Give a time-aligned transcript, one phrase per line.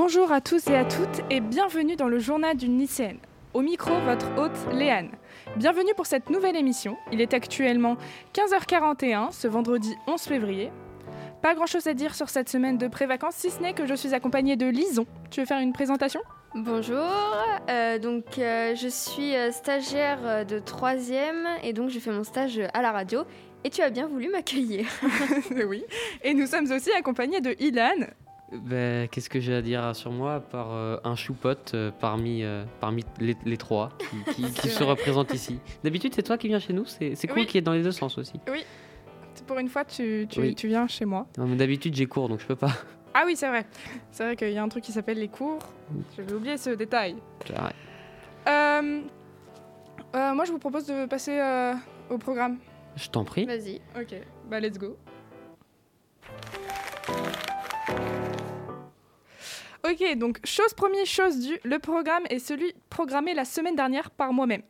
[0.00, 3.18] Bonjour à tous et à toutes et bienvenue dans le journal d'une lycéenne.
[3.52, 5.10] Au micro, votre hôte Léane.
[5.56, 6.96] Bienvenue pour cette nouvelle émission.
[7.10, 7.96] Il est actuellement
[8.32, 10.70] 15h41 ce vendredi 11 février.
[11.42, 13.94] Pas grand chose à dire sur cette semaine de pré-vacances, si ce n'est que je
[13.94, 15.04] suis accompagnée de Lison.
[15.32, 16.20] Tu veux faire une présentation?
[16.54, 17.04] Bonjour,
[17.68, 22.22] euh, donc euh, je suis euh, stagiaire euh, de troisième et donc je fais mon
[22.22, 23.24] stage à la radio
[23.64, 24.86] et tu as bien voulu m'accueillir.
[25.66, 25.82] Oui.
[26.22, 28.06] Et nous sommes aussi accompagnés de Ilan.
[28.52, 32.42] Ben, Qu'est-ce que j'ai à dire sur moi à part euh, un choupote euh, parmi,
[32.42, 36.48] euh, parmi les, les trois qui, qui- qui se représentent ici D'habitude, c'est toi qui
[36.48, 37.46] viens chez nous, c'est c'est cool Oui.
[37.46, 38.40] qu'il y ait dans les deux sens aussi.
[39.46, 40.54] Pour une fois, tu, tu- Oui.
[40.54, 41.26] tu viens chez moi.
[41.36, 42.72] D'habitude, j'ai cours donc je peux pas.
[43.14, 43.66] Ah oui, c'est vrai.
[44.12, 45.58] C'est vrai qu'il y a un truc qui s'appelle les cours.
[46.14, 47.16] J'avais oublié ce détail.
[48.46, 49.00] Euh,
[50.14, 51.72] euh, moi, je vous propose de passer euh,
[52.10, 52.58] au programme.
[52.96, 53.46] Je t'en prie.
[53.46, 53.80] Vas-y.
[53.98, 54.14] Ok,
[54.48, 54.96] bah let's go.
[59.90, 64.32] Ok, donc chose première, chose due, le programme est celui programmé la semaine dernière par
[64.32, 64.62] moi-même.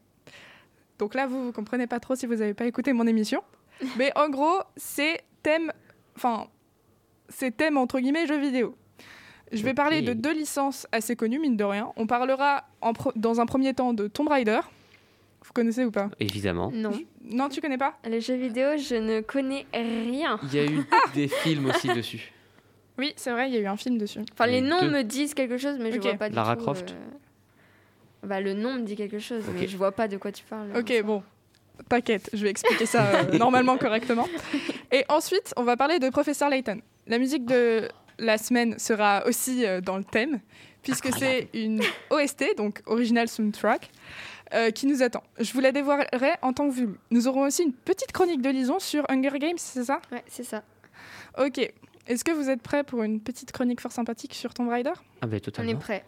[0.98, 3.42] Donc là, vous ne comprenez pas trop si vous n'avez pas écouté mon émission.
[3.96, 5.72] Mais en gros, c'est thème,
[6.16, 6.46] enfin,
[7.28, 8.76] c'est thème entre guillemets jeux vidéo.
[9.50, 11.90] Je vais parler de deux licences assez connues, mine de rien.
[11.96, 14.60] On parlera en pro- dans un premier temps de Tomb Raider.
[15.42, 16.10] Vous connaissez ou pas?
[16.20, 16.70] Évidemment.
[16.74, 16.90] Non.
[17.24, 17.96] Non, tu connais pas?
[18.04, 20.38] Les jeux vidéo, je ne connais rien.
[20.42, 20.80] Il y a eu
[21.14, 22.30] des films aussi dessus.
[22.98, 24.20] Oui, c'est vrai, il y a eu un film dessus.
[24.32, 24.90] Enfin, les noms deux.
[24.90, 26.02] me disent quelque chose, mais je Ok.
[26.04, 26.62] vois pas du Lara tout.
[26.62, 26.90] Croft.
[26.90, 30.42] euh, Bah, le nom me dit quelque chose, mais je vois pas de quoi tu
[30.44, 30.76] parles.
[30.76, 31.22] Ok, bon.
[31.88, 34.26] T'inquiète, je vais expliquer ça euh, normalement correctement.
[34.90, 36.80] Et ensuite, on va parler de Professeur Layton.
[37.06, 37.88] La musique de
[38.18, 40.40] la semaine sera aussi euh, dans le thème,
[40.82, 43.90] puisque c'est une OST, donc Original Soundtrack,
[44.54, 45.22] euh, qui nous attend.
[45.38, 46.94] Je vous la dévoilerai en temps voulu.
[47.12, 50.00] Nous aurons aussi une petite chronique de Lison sur Hunger Games, c'est ça?
[50.10, 50.64] Ouais, c'est ça.
[51.38, 51.72] Ok.
[52.08, 54.92] Est-ce que vous êtes prêts pour une petite chronique fort sympathique sur Tomb Raider?
[55.20, 55.78] Ah ben On est totalement.
[55.78, 56.04] prêt.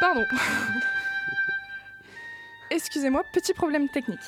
[0.00, 0.24] Pardon.
[2.70, 4.18] Excusez-moi, petit problème technique.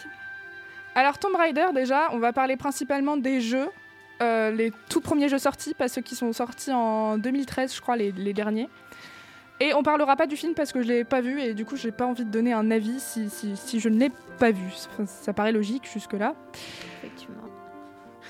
[0.95, 3.69] Alors Tomb Raider, déjà, on va parler principalement des jeux,
[4.21, 7.97] euh, les tout premiers jeux sortis, pas ceux qui sont sortis en 2013, je crois,
[7.97, 8.69] les, les derniers.
[9.63, 11.77] Et on parlera pas du film parce que je l'ai pas vu et du coup
[11.77, 14.67] j'ai pas envie de donner un avis si, si, si je ne l'ai pas vu.
[14.91, 16.35] Enfin, ça paraît logique jusque-là.
[16.99, 17.45] Effectivement.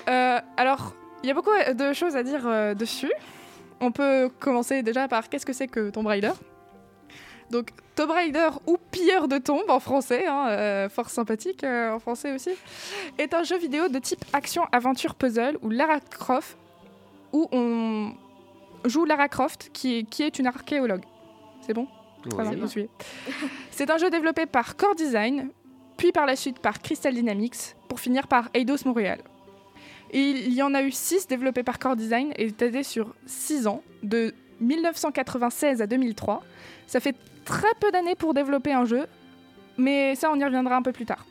[0.09, 3.11] Euh, alors, il y a beaucoup de choses à dire euh, dessus.
[3.79, 6.33] On peut commencer déjà par qu'est-ce que c'est que Tomb Raider?
[7.49, 11.99] Donc, Tomb Raider ou Pilleur de tombes en français, hein, euh, fort sympathique euh, en
[11.99, 12.51] français aussi,
[13.17, 16.57] est un jeu vidéo de type action-aventure-puzzle où Lara Croft,
[17.31, 18.13] où on
[18.85, 21.03] joue Lara Croft qui est, qui est une archéologue.
[21.65, 21.87] C'est bon
[22.37, 22.87] Ouais.
[23.71, 25.49] C'est un jeu développé par Core Design,
[25.97, 29.19] puis par la suite par Crystal Dynamics, pour finir par Eidos Montréal.
[30.11, 33.67] Et il y en a eu 6 développés par Core Design et étalés sur 6
[33.67, 36.43] ans, de 1996 à 2003.
[36.87, 39.05] Ça fait très peu d'années pour développer un jeu,
[39.77, 41.25] mais ça on y reviendra un peu plus tard.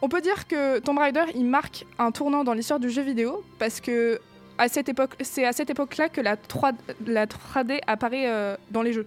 [0.00, 3.42] On peut dire que Tomb Raider il marque un tournant dans l'histoire du jeu vidéo
[3.58, 4.20] parce que
[4.58, 6.72] à cette époque, c'est à cette époque-là que la, 3,
[7.06, 9.06] la 3D apparaît euh, dans les jeux.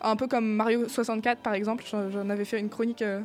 [0.00, 3.20] Un peu comme Mario 64 par exemple, j'en avais fait une chronique euh,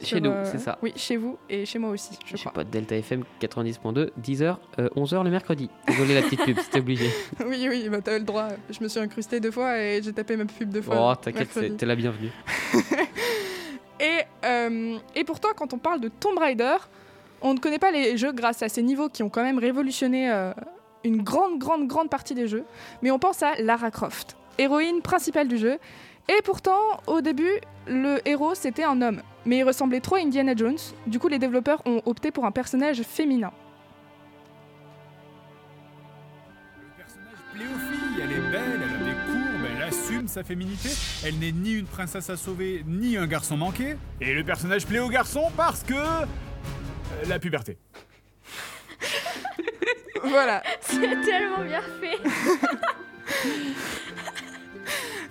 [0.00, 0.78] Chez sur, nous, euh, c'est ça.
[0.82, 2.52] Oui, chez vous et chez moi aussi, je Je sais crois.
[2.52, 4.56] pas, Delta FM 90.2, 10h,
[4.96, 5.68] 11h le mercredi.
[5.86, 7.10] Désolé la petite pub, c'était obligé.
[7.46, 8.48] oui, oui, bah, t'as eu le droit.
[8.70, 11.12] Je me suis incrustée deux fois et j'ai tapé ma pub deux fois.
[11.12, 12.30] Oh, t'inquiète, t'es la bienvenue.
[14.00, 16.74] Et, euh, et pourtant, quand on parle de Tomb Raider,
[17.40, 20.28] on ne connaît pas les jeux grâce à ces niveaux qui ont quand même révolutionné
[20.28, 20.52] euh,
[21.04, 22.64] une grande, grande, grande partie des jeux.
[23.02, 25.78] Mais on pense à Lara Croft, héroïne principale du jeu.
[26.28, 27.50] Et pourtant, au début,
[27.86, 29.22] le héros, c'était un homme.
[29.44, 30.78] Mais il ressemblait trop à Indiana Jones.
[31.06, 33.50] Du coup, les développeurs ont opté pour un personnage féminin.
[36.76, 37.32] Le personnage
[37.90, 40.90] filles, elle est belle, elle a des courbes, elle assume sa féminité.
[41.26, 43.96] Elle n'est ni une princesse à sauver, ni un garçon manqué.
[44.20, 45.94] Et le personnage plaît aux garçons parce que.
[45.94, 46.24] euh,
[47.28, 47.78] La puberté.
[50.24, 50.62] Voilà.
[50.80, 52.18] C'est tellement bien fait.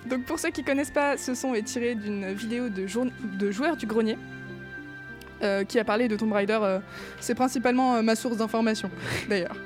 [0.06, 3.86] Donc pour ceux qui connaissent pas, ce son est tiré d'une vidéo de, joueur du
[3.86, 4.18] grenier
[5.42, 6.58] euh, qui a parlé de Tomb Raider.
[6.60, 6.80] euh,
[7.20, 8.90] c'est principalement euh, ma source d'information
[9.28, 9.56] d'ailleurs.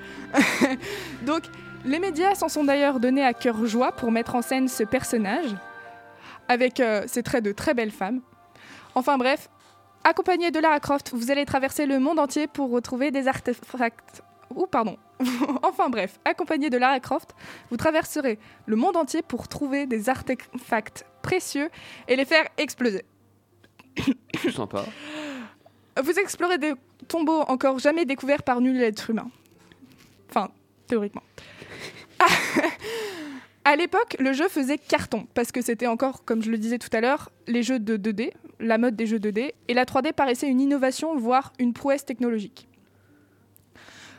[1.23, 1.45] Donc
[1.85, 5.55] les médias s'en sont d'ailleurs donnés à cœur joie pour mettre en scène ce personnage
[6.49, 8.21] avec ses traits de très belle femme.
[8.95, 9.49] Enfin bref,
[10.05, 14.23] accompagné de Lara Croft, vous allez traverser le monde entier pour retrouver des artefacts.
[14.57, 14.97] Ou pardon.
[15.63, 17.35] enfin bref, accompagné de Lara Croft,
[17.71, 21.71] vous traverserez le monde entier pour trouver des artefacts précieux
[22.09, 23.05] et les faire exploser.
[24.53, 24.85] Sympa.
[26.03, 26.75] Vous explorez des
[27.09, 29.31] tombeaux encore jamais découverts par nul être humain.
[30.31, 30.51] Enfin,
[30.87, 31.23] théoriquement.
[33.65, 36.95] à l'époque, le jeu faisait carton, parce que c'était encore, comme je le disais tout
[36.95, 40.49] à l'heure, les jeux de 2D, la mode des jeux 2D, et la 3D paraissait
[40.49, 42.69] une innovation, voire une prouesse technologique.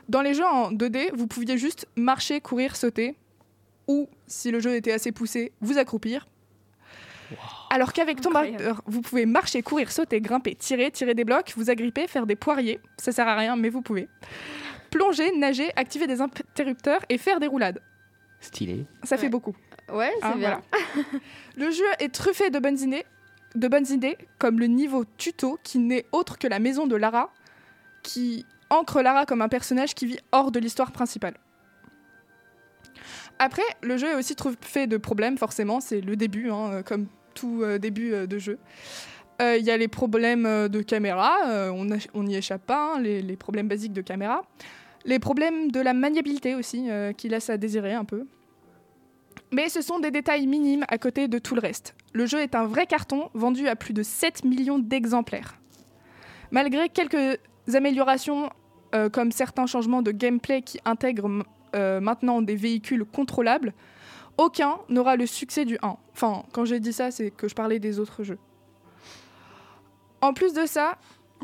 [0.09, 3.15] Dans les jeux en 2D, vous pouviez juste marcher, courir, sauter,
[3.87, 6.27] ou, si le jeu était assez poussé, vous accroupir.
[7.69, 8.35] Alors qu'avec Tomb.
[8.35, 12.37] Raider, vous pouvez marcher, courir, sauter, grimper, tirer, tirer des blocs, vous agripper, faire des
[12.37, 14.07] poiriers, ça sert à rien, mais vous pouvez.
[14.91, 17.81] Plonger, nager, activer des interrupteurs et faire des roulades.
[18.39, 18.85] Stylé.
[19.03, 19.55] Ça fait beaucoup.
[19.91, 20.61] Ouais, c'est Hein, bien.
[20.93, 21.07] voilà.
[21.57, 23.03] le jeu est truffé de bonnes idées,
[23.55, 27.33] de bonnes idées, comme le niveau tuto qui n'est autre que la maison de Lara,
[28.03, 31.35] qui ancre Lara comme un personnage qui vit hors de l'histoire principale.
[33.39, 37.07] Après, le jeu est aussi truffé de problèmes, forcément, c'est le début, hein, euh, comme
[37.35, 38.57] tout euh, début euh, de jeu.
[39.39, 41.37] Il y a les problèmes de caméra,
[41.71, 44.41] on n'y échappe pas, hein, les, les problèmes basiques de caméra.
[45.05, 46.87] Les problèmes de la maniabilité aussi,
[47.17, 48.25] qui laissent à désirer un peu.
[49.51, 51.93] Mais ce sont des détails minimes à côté de tout le reste.
[52.13, 55.59] Le jeu est un vrai carton vendu à plus de 7 millions d'exemplaires.
[56.49, 57.39] Malgré quelques
[57.75, 58.49] améliorations
[58.95, 61.43] euh, comme certains changements de gameplay qui intègrent
[61.75, 63.73] euh, maintenant des véhicules contrôlables,
[64.37, 65.97] aucun n'aura le succès du 1.
[66.13, 68.37] Enfin, quand j'ai dit ça, c'est que je parlais des autres jeux.
[70.21, 70.97] En plus de ça,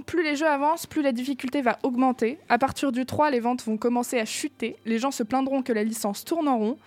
[0.06, 2.40] plus les jeux avancent, plus la difficulté va augmenter.
[2.50, 5.74] À partir du 3, les ventes vont commencer à chuter, les gens se plaindront que
[5.74, 6.78] la licence tourne en rond,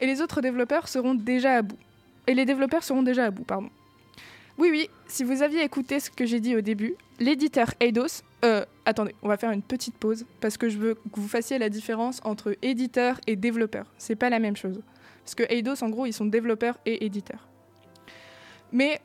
[0.00, 1.78] et les autres développeurs seront déjà à bout.
[2.26, 3.70] Et les développeurs seront déjà à bout, pardon.
[4.58, 8.22] Oui, oui, si vous aviez écouté ce que j'ai dit au début, l'éditeur Eidos...
[8.44, 11.58] Euh, attendez, on va faire une petite pause, parce que je veux que vous fassiez
[11.58, 13.86] la différence entre éditeur et développeur.
[13.98, 14.80] C'est pas la même chose.
[15.24, 17.46] Parce que Eidos, en gros, ils sont développeurs et éditeurs.
[18.72, 19.00] Mais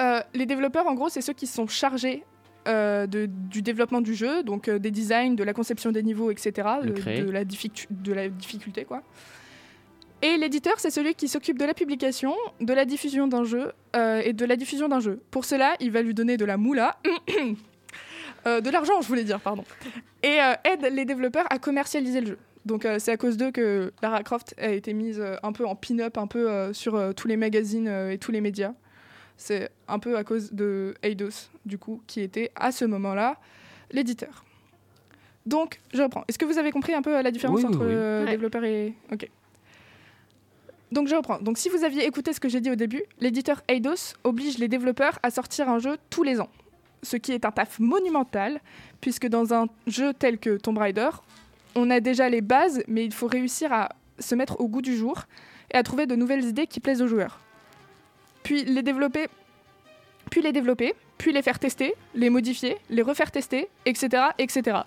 [0.00, 2.24] euh, les développeurs, en gros, c'est ceux qui sont chargés
[2.68, 6.30] euh, de- du développement du jeu, donc euh, des designs, de la conception des niveaux,
[6.30, 9.02] etc., de, de la, de la difficulté, quoi.
[10.22, 14.20] Et l'éditeur, c'est celui qui s'occupe de la publication, de la diffusion d'un jeu euh,
[14.22, 15.20] et de la diffusion d'un jeu.
[15.30, 16.98] Pour cela, il va lui donner de la moula,
[18.46, 19.64] euh, de l'argent, je voulais dire, pardon,
[20.22, 22.38] et euh, aide les développeurs à commercialiser le jeu.
[22.66, 25.64] Donc euh, c'est à cause d'eux que Lara Croft a été mise euh, un peu
[25.66, 28.72] en pin-up, un peu euh, sur euh, tous les magazines euh, et tous les médias.
[29.38, 33.38] C'est un peu à cause de Eidos, du coup, qui était à ce moment-là
[33.90, 34.44] l'éditeur.
[35.46, 36.22] Donc, je reprends.
[36.28, 37.92] Est-ce que vous avez compris un peu la différence Oui, oui, entre oui.
[37.94, 38.30] euh, Ouais.
[38.32, 38.92] développeur et...
[39.10, 39.26] Ok.
[40.92, 41.38] Donc je reprends.
[41.38, 44.66] Donc si vous aviez écouté ce que j'ai dit au début, l'éditeur Eidos oblige les
[44.68, 46.50] développeurs à sortir un jeu tous les ans.
[47.02, 48.60] Ce qui est un taf monumental,
[49.00, 51.10] puisque dans un jeu tel que Tomb Raider,
[51.74, 54.96] on a déjà les bases, mais il faut réussir à se mettre au goût du
[54.96, 55.24] jour
[55.72, 57.40] et à trouver de nouvelles idées qui plaisent aux joueurs.
[58.42, 59.28] Puis les développer,
[60.30, 64.28] puis les développer, puis les faire tester, les modifier, les refaire tester, etc.
[64.38, 64.78] etc.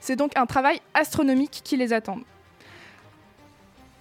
[0.00, 2.18] C'est donc un travail astronomique qui les attend.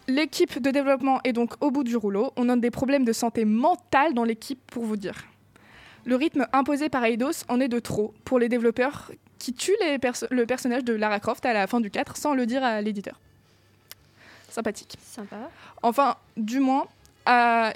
[0.07, 2.31] L'équipe de développement est donc au bout du rouleau.
[2.35, 5.25] On a des problèmes de santé mentale dans l'équipe, pour vous dire.
[6.05, 9.97] Le rythme imposé par Eidos en est de trop pour les développeurs qui tuent les
[9.99, 12.81] perso- le personnage de Lara Croft à la fin du 4 sans le dire à
[12.81, 13.19] l'éditeur.
[14.49, 14.97] Sympathique.
[15.03, 15.49] Sympa.
[15.81, 16.85] Enfin, du moins,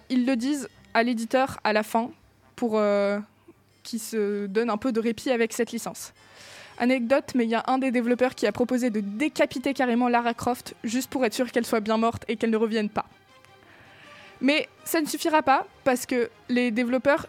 [0.10, 2.10] ils le disent à l'éditeur à la fin
[2.56, 3.20] pour euh,
[3.84, 6.14] qu'il se donne un peu de répit avec cette licence.
[6.78, 10.34] Anecdote, mais il y a un des développeurs qui a proposé de décapiter carrément Lara
[10.34, 13.06] Croft juste pour être sûr qu'elle soit bien morte et qu'elle ne revienne pas.
[14.42, 17.28] Mais ça ne suffira pas parce que les développeurs,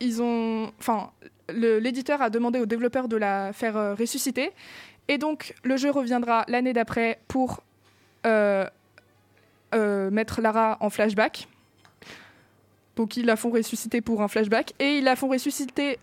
[0.00, 1.10] ils ont, enfin,
[1.48, 4.52] l'éditeur a demandé aux développeurs de la faire euh, ressusciter
[5.08, 7.62] et donc le jeu reviendra l'année d'après pour
[8.26, 8.66] euh,
[9.74, 11.48] euh, mettre Lara en flashback.
[12.96, 15.98] Donc ils la font ressusciter pour un flashback et ils la font ressusciter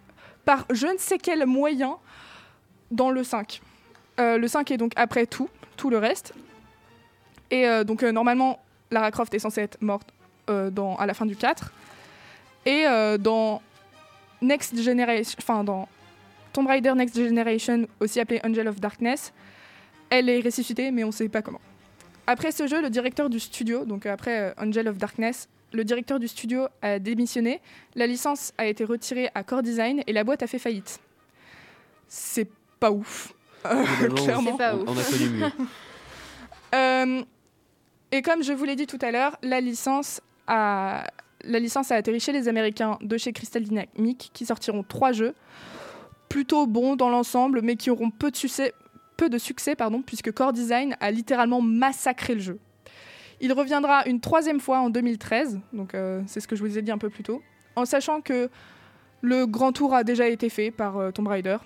[0.46, 1.98] par je ne sais quel moyen
[2.92, 3.62] dans le 5.
[4.20, 6.34] Euh, le 5 est donc après tout, tout le reste.
[7.52, 8.60] Et donc normalement,
[8.90, 10.12] Lara Croft est censée être morte
[10.48, 11.72] dans, à la fin du 4.
[12.66, 12.86] Et
[13.20, 13.62] dans
[14.44, 15.88] Next Generation, enfin dans
[16.52, 19.34] Tomb Raider Next Generation, aussi appelé Angel of Darkness,
[20.10, 21.62] elle est ressuscitée, mais on ne sait pas comment.
[22.28, 26.20] Après ce jeu, le directeur du studio, donc après euh, Angel of Darkness, le directeur
[26.20, 27.60] du studio a démissionné,
[27.96, 31.00] la licence a été retirée à Core Design et la boîte a fait faillite.
[32.08, 33.34] C'est pas ouf.
[33.66, 34.52] Euh, clairement.
[34.52, 34.90] C'est pas on, ouf.
[34.90, 35.52] on a connu mieux.
[36.76, 37.24] Euh,
[38.12, 41.06] et comme je vous l'ai dit tout à l'heure, la licence a
[41.44, 45.36] la licence a atterri chez les Américains de chez Crystal Dynamics qui sortiront trois jeux
[46.30, 48.74] plutôt bons dans l'ensemble, mais qui auront peu de succès,
[49.18, 52.60] peu de succès pardon, puisque Core Design a littéralement massacré le jeu.
[53.40, 56.82] Il reviendra une troisième fois en 2013, donc euh, c'est ce que je vous ai
[56.82, 57.42] dit un peu plus tôt,
[57.76, 58.50] en sachant que
[59.22, 61.58] Le grand tour a déjà été fait par euh, Tomb Raider.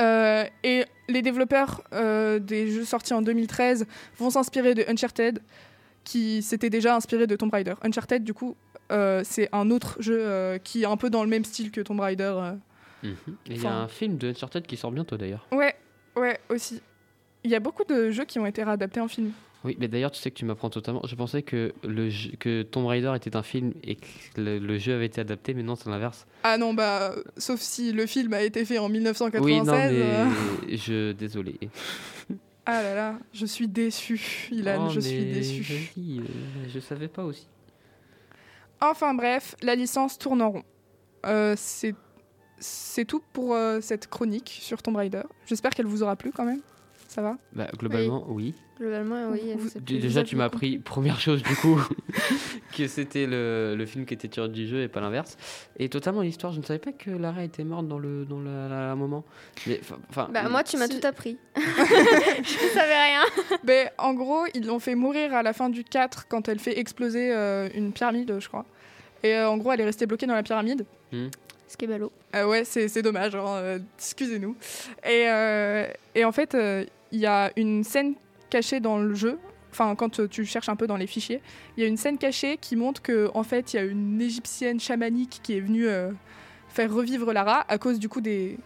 [0.00, 5.42] Euh, et les développeurs des jeux sortis en 2013 vont s'inspirer de Uncharted,
[6.04, 7.74] qui s'était déjà inspiré de Tomb Raider.
[7.82, 8.56] Uncharted, du coup,
[8.90, 11.80] euh, c'est un autre jeu euh, qui est un peu dans le même style que
[11.80, 12.32] Tomb Raider.
[12.36, 12.52] euh.
[13.02, 13.14] Mhm.
[13.46, 15.46] Il y a un film de Uncharted qui sort bientôt d'ailleurs.
[15.52, 15.74] Ouais,
[16.16, 16.80] ouais, aussi.
[17.44, 19.32] Il y a beaucoup de jeux qui ont été réadaptés en film.
[19.62, 21.02] Oui, mais d'ailleurs, tu sais que tu m'apprends totalement.
[21.06, 24.06] Je pensais que, le jeu- que Tomb Raider était un film et que
[24.38, 26.26] le, le jeu avait été adapté, mais non, c'est l'inverse.
[26.44, 29.44] Ah non, bah, sauf si le film a été fait en 1996.
[29.44, 30.30] Oui, non,
[30.66, 31.12] mais je.
[31.12, 31.56] Désolé.
[32.72, 35.62] Ah là là, je suis déçu, Ilan, Oh, je suis déçu.
[35.62, 36.22] vas-y, euh,
[36.68, 37.48] je savais pas aussi.
[38.80, 40.62] Enfin bref, la licence tourne en rond.
[41.26, 41.94] Euh, c'est
[42.58, 45.22] c'est tout pour euh, cette chronique sur Tomb Raider.
[45.46, 46.60] J'espère qu'elle vous aura plu quand même.
[47.10, 48.54] Ça va Bah, globalement, oui.
[48.78, 49.40] Globalement, oui.
[49.58, 49.80] Vous-.
[49.80, 51.76] Déjà, tu m'as appris, première chose du coup,
[52.76, 55.36] que c'était le, le film qui était tiré du jeu et pas l'inverse.
[55.76, 58.68] Et totalement l'histoire, je ne savais pas que Lara était morte dans le dans le,
[58.68, 59.24] la- la- moment.
[59.66, 59.80] Mais.
[60.14, 61.36] Bah, moi, tu m'as tout appris.
[61.56, 63.22] je savais rien.
[63.64, 66.78] Ben, en gros, ils l'ont fait mourir à la fin du 4 quand elle fait
[66.78, 68.66] exploser euh, une pyramide, je crois.
[69.24, 70.86] Et euh, en gros, elle est restée bloquée dans la pyramide.
[71.66, 72.12] Ce qui est ballot.
[72.36, 74.56] Euh, ouais, c'est c'est dommage, hein, euh, excusez-nous.
[75.04, 78.14] Et, euh, et en fait, euh, il y a une scène
[78.48, 79.38] cachée dans le jeu.
[79.70, 81.40] Enfin, quand euh, tu cherches un peu dans les fichiers,
[81.76, 84.20] il y a une scène cachée qui montre que en fait, il y a une
[84.20, 86.10] égyptienne chamanique qui est venue euh,
[86.68, 88.58] faire revivre Lara à cause du coup des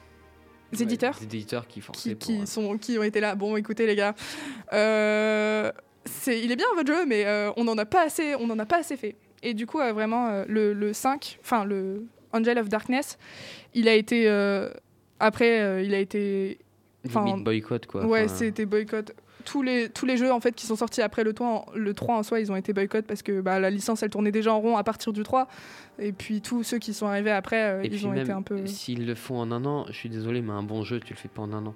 [0.73, 3.35] éditeurs Des éditeurs qui qui, pour, qui euh, sont, qui ont été là.
[3.35, 4.15] Bon, écoutez les gars,
[4.73, 5.71] euh,
[6.07, 8.59] c'est, il est bien votre jeu, mais euh, on n'en a pas assez, on en
[8.59, 9.17] a pas assez fait.
[9.43, 13.19] Et du coup, vraiment, le, le 5, enfin le Angel of Darkness,
[13.75, 14.27] il a été
[15.21, 16.59] après, euh, il a été,
[17.05, 18.07] limite boycott quoi.
[18.07, 19.13] ouais, Enfin, c'était boycott.
[19.45, 21.93] Tous les, tous les jeux en fait qui sont sortis après le 3, en, le
[21.93, 24.55] 3 en soi, ils ont été boycott parce que bah, la licence elle tournait déjà
[24.55, 25.49] en rond à partir du 3.
[25.99, 28.67] Et puis tous ceux qui sont arrivés après, euh, ils ont été un peu.
[28.67, 31.19] s'ils le font en un an, je suis désolé, mais un bon jeu, tu le
[31.19, 31.75] fais pas en un an.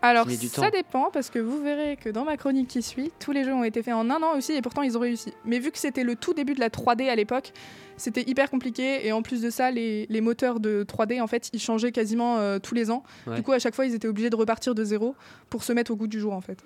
[0.00, 0.70] Alors, du ça temps.
[0.70, 3.64] dépend parce que vous verrez que dans ma chronique qui suit, tous les jeux ont
[3.64, 5.32] été faits en un an aussi et pourtant ils ont réussi.
[5.44, 7.52] Mais vu que c'était le tout début de la 3D à l'époque,
[7.96, 11.50] c'était hyper compliqué et en plus de ça, les, les moteurs de 3D en fait
[11.52, 13.02] ils changeaient quasiment euh, tous les ans.
[13.26, 13.34] Ouais.
[13.36, 15.16] Du coup, à chaque fois, ils étaient obligés de repartir de zéro
[15.50, 16.58] pour se mettre au goût du jour en fait.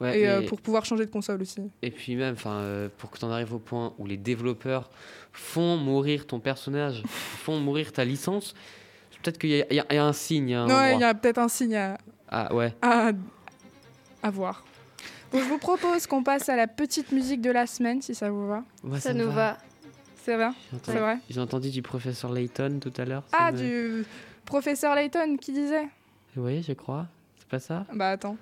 [0.00, 1.60] Ouais, et euh, pour pouvoir changer de console aussi.
[1.82, 4.90] Et puis même, euh, pour que tu en arrives au point où les développeurs
[5.30, 8.54] font mourir ton personnage, font mourir ta licence,
[9.22, 10.48] peut-être qu'il y, a- y y un signe.
[10.48, 11.98] il Ouais, il y a peut-être un signe à,
[12.34, 12.74] Ah ouais.
[12.80, 13.10] à,
[14.22, 14.64] à voir.
[15.32, 18.30] Donc, je vous propose qu'on passe à la petite musique de la semaine si ça
[18.30, 18.64] vous va.
[18.98, 19.58] Ça, nous va.
[20.24, 23.24] Ça va J'ai C'est entendu, vrai j'ai entendu du professeur Layton tout à l'heure.
[23.32, 24.04] Ah, me- du
[24.44, 25.88] professeur Layton qui disait
[26.36, 27.06] Oui, je crois.
[27.38, 28.36] C'est pas ça Bah attends.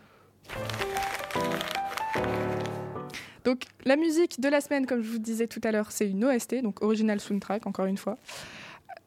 [3.45, 6.25] Donc la musique de la semaine, comme je vous disais tout à l'heure, c'est une
[6.25, 8.19] OST, donc original soundtrack, encore une fois.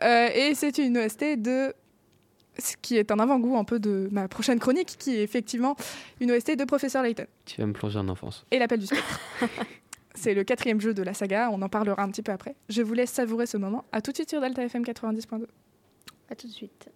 [0.02, 1.74] Euh, et c'est une OST de
[2.58, 5.76] ce qui est un avant-goût un peu de ma prochaine chronique, qui est effectivement
[6.20, 8.46] une OST de Professeur Layton Tu vas me plonger en enfance.
[8.52, 9.20] et l'appel du spectre.
[10.16, 12.56] c'est le quatrième jeu de la saga, on en parlera un petit peu après.
[12.70, 13.86] Je vous laisse savourer ce moment.
[13.92, 15.46] À tout de suite sur Delta FM 90.2.
[16.30, 16.90] À tout de suite.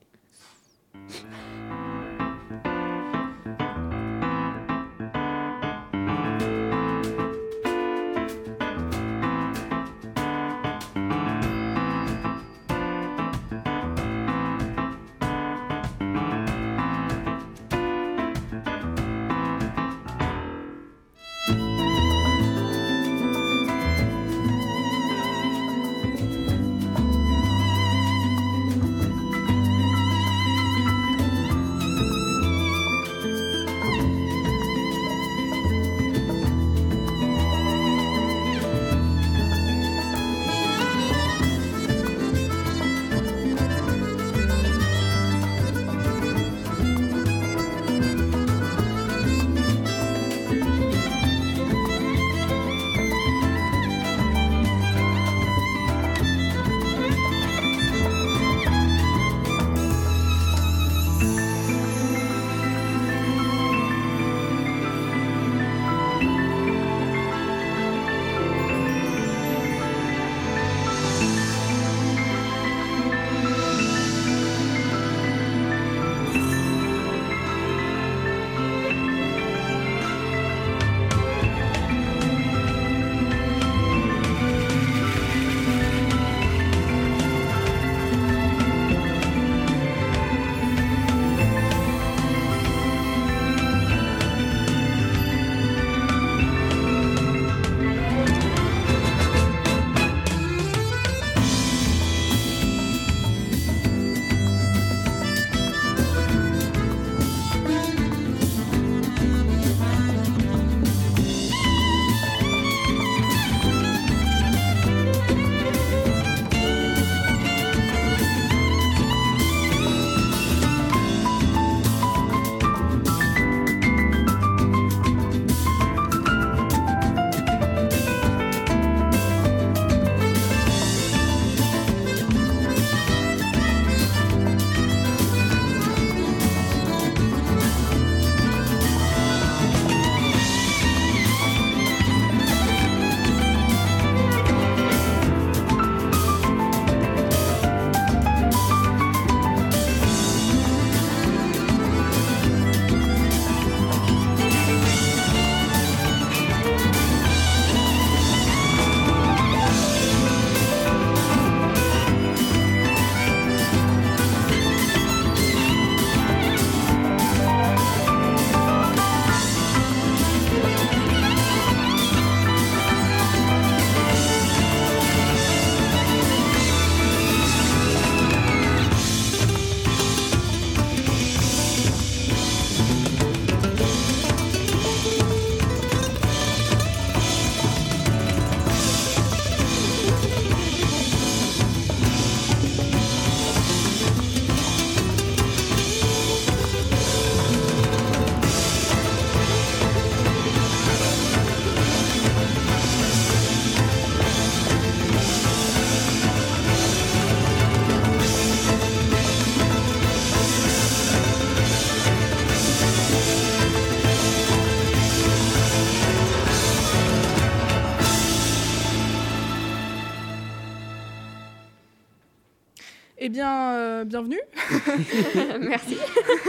[224.07, 224.39] Bienvenue,
[225.61, 225.97] Merci.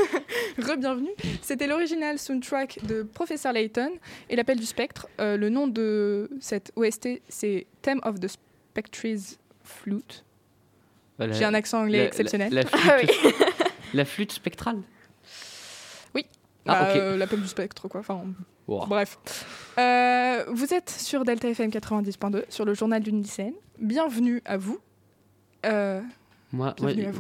[0.58, 1.10] re-bienvenue.
[1.42, 3.90] C'était l'original soundtrack de Professeur Layton
[4.28, 5.08] et l'appel du spectre.
[5.20, 10.24] Euh, le nom de cette OST, c'est Theme of the Spectre's Flute.
[11.18, 11.32] Voilà.
[11.32, 12.52] J'ai un accent anglais La- exceptionnel.
[12.52, 13.32] La, la Ah flûte, oui.
[13.94, 14.78] la flûte spectrale
[16.14, 16.20] Bah,
[16.66, 16.96] Ah, ok.
[16.96, 18.00] euh, l'appel du spectre, quoi.
[18.00, 18.24] Enfin,
[18.66, 18.84] Wow.
[18.86, 19.18] bref.
[19.78, 23.54] Euh, vous êtes sur Delta FM 90.2, sur le journal d'une lycéenne.
[23.78, 24.78] Bienvenue à vous.
[25.64, 26.02] Euh,
[26.52, 26.74] Moi,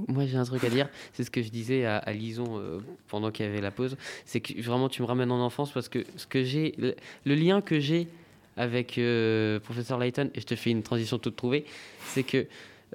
[0.08, 0.88] moi, j'ai un truc à dire.
[1.12, 3.96] C'est ce que je disais à, à Lison euh, pendant qu'il y avait la pause.
[4.24, 7.34] C'est que vraiment, tu me ramènes en enfance parce que ce que j'ai, le, le
[7.34, 8.08] lien que j'ai
[8.56, 11.64] avec euh, Professeur Layton, et je te fais une transition toute trouvée,
[12.06, 12.46] c'est que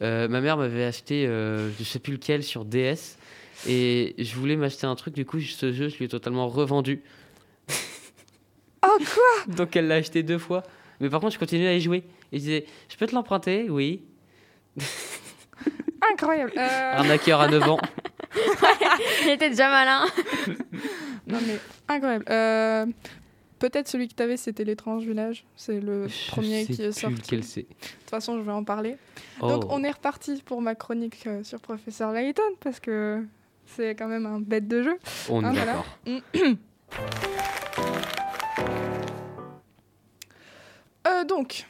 [0.02, 3.18] euh, ma mère m'avait acheté, euh, je sais plus lequel, sur DS.
[3.68, 7.02] Et je voulais m'acheter un truc, du coup, ce jeu, je lui ai totalement revendu.
[8.86, 9.56] Oh, quoi?
[9.56, 10.62] Donc elle l'a acheté deux fois.
[11.00, 12.04] Mais par contre, je continuais à y jouer.
[12.34, 13.70] Et je disais, je peux te l'emprunter?
[13.70, 14.02] Oui.
[16.14, 16.54] Incroyable.
[16.58, 17.80] Euh, Arnaqueur à 9 ans.
[19.24, 20.06] Il était déjà malin.
[21.28, 22.26] non, mais incroyable.
[22.30, 22.86] Euh,
[23.60, 25.46] Peut-être celui que tu avais, c'était l'étrange village.
[25.56, 27.16] C'est le Je premier sais qui est plus sorti.
[27.16, 27.62] lequel c'est.
[27.62, 27.68] De
[28.02, 28.98] toute façon, je vais en parler.
[29.40, 29.48] Oh.
[29.48, 33.26] Donc, on est reparti pour ma chronique euh, sur Professeur Layton parce que
[33.66, 34.98] c'est quand même un bête de jeu.
[35.30, 35.66] On est voilà.
[35.66, 35.86] d'accord.
[41.06, 41.66] Euh, donc,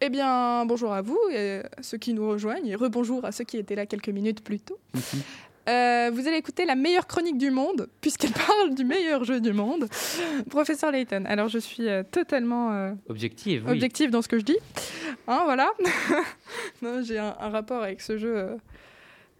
[0.00, 3.44] eh bien, bonjour à vous et à ceux qui nous rejoignent et rebonjour à ceux
[3.44, 4.78] qui étaient là quelques minutes plus tôt.
[4.94, 5.00] Mhm.
[5.68, 9.52] Euh, vous allez écouter la meilleure chronique du monde, puisqu'elle parle du meilleur jeu du
[9.52, 9.86] monde,
[10.48, 11.24] Professeur Layton.
[11.26, 13.72] Alors, je suis euh, totalement euh, Objectif, oui.
[13.72, 14.56] objective dans ce que je dis.
[15.26, 15.70] Hein, voilà.
[16.82, 18.56] Non, J'ai un, un rapport avec ce jeu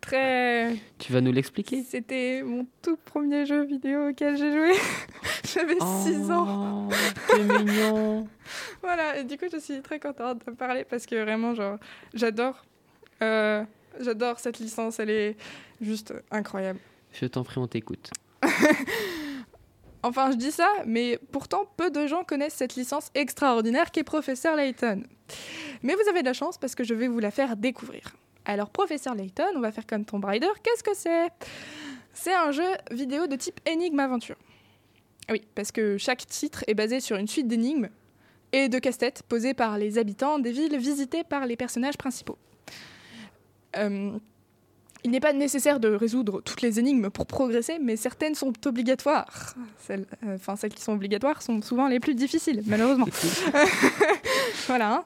[0.02, 0.76] très.
[0.98, 1.82] Tu vas nous l'expliquer?
[1.82, 4.72] C'était mon tout premier jeu vidéo auquel j'ai joué.
[5.54, 6.88] J'avais 6 ans.
[6.90, 6.94] Oh,
[7.30, 8.28] C'est mignon.
[8.82, 11.78] Voilà, et du coup, je suis très contente de parler parce que vraiment, genre,
[12.14, 12.64] j'adore.
[13.22, 13.62] euh,
[14.00, 15.36] j'adore cette licence, elle est
[15.80, 16.78] juste incroyable.
[17.12, 18.10] Je t'en prie, on t'écoute.
[20.04, 24.54] Enfin, je dis ça, mais pourtant, peu de gens connaissent cette licence extraordinaire qu'est Professeur
[24.54, 25.02] Layton.
[25.82, 28.14] Mais vous avez de la chance parce que je vais vous la faire découvrir.
[28.44, 31.26] Alors, Professeur Layton, on va faire comme Tomb Raider, qu'est-ce que c'est?
[32.12, 34.36] C'est un jeu vidéo de type énigme aventure.
[35.30, 37.88] Oui, parce que chaque titre est basé sur une suite d'énigmes
[38.52, 42.38] et de casse-têtes posées par les habitants des villes visitées par les personnages principaux.
[43.76, 44.12] Euh,
[45.04, 49.54] il n'est pas nécessaire de résoudre toutes les énigmes pour progresser, mais certaines sont obligatoires.
[49.86, 53.06] Celles, euh, enfin, celles qui sont obligatoires sont souvent les plus difficiles, malheureusement.
[54.66, 54.94] voilà.
[54.94, 55.04] hein.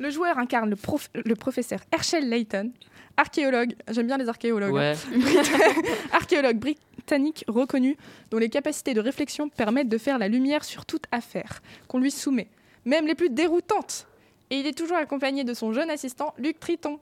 [0.00, 2.72] Le joueur incarne le, prof- le professeur Herschel Layton,
[3.18, 4.94] archéologue, j'aime bien les archéologues, hein.
[6.12, 7.96] Archéologue britannique reconnu
[8.30, 12.10] dont les capacités de réflexion permettent de faire la lumière sur toute affaire qu'on lui
[12.10, 12.48] soumet,
[12.84, 14.06] même les plus déroutantes.
[14.50, 16.98] Et il est toujours accompagné de son jeune assistant Luc Triton.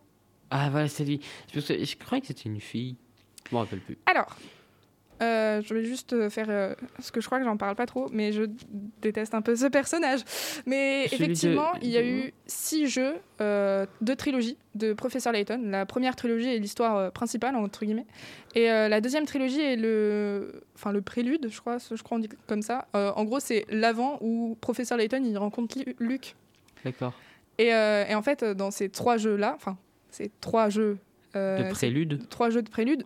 [0.50, 1.20] ah voilà, c'est lui.
[1.54, 2.96] Je, je croyais que c'était une fille.
[3.48, 3.96] Je m'en rappelle plus.
[4.06, 4.36] Alors,
[5.22, 7.86] euh, je vais juste euh, faire euh, ce que je crois que j'en parle pas
[7.86, 8.44] trop, mais je
[9.02, 10.20] déteste un peu ce personnage.
[10.66, 15.32] Mais Celui de- effectivement, il y a eu six jeux, euh, deux trilogies de Professeur
[15.32, 15.60] Layton.
[15.66, 18.06] La première trilogie est l'histoire euh, principale entre guillemets,
[18.54, 22.28] et la deuxième trilogie est le, enfin le prélude, je crois, je crois on dit
[22.46, 22.86] comme ça.
[22.94, 26.34] En gros, c'est l'avant où Professeur Layton il rencontre Lu- Luc.
[26.84, 27.12] D'accord.
[27.58, 29.76] Et, et en fait, dans ces trois jeux-là, enfin
[30.10, 30.98] ces trois jeux,
[31.34, 32.28] De prélude.
[32.30, 33.04] trois jeux de prélude,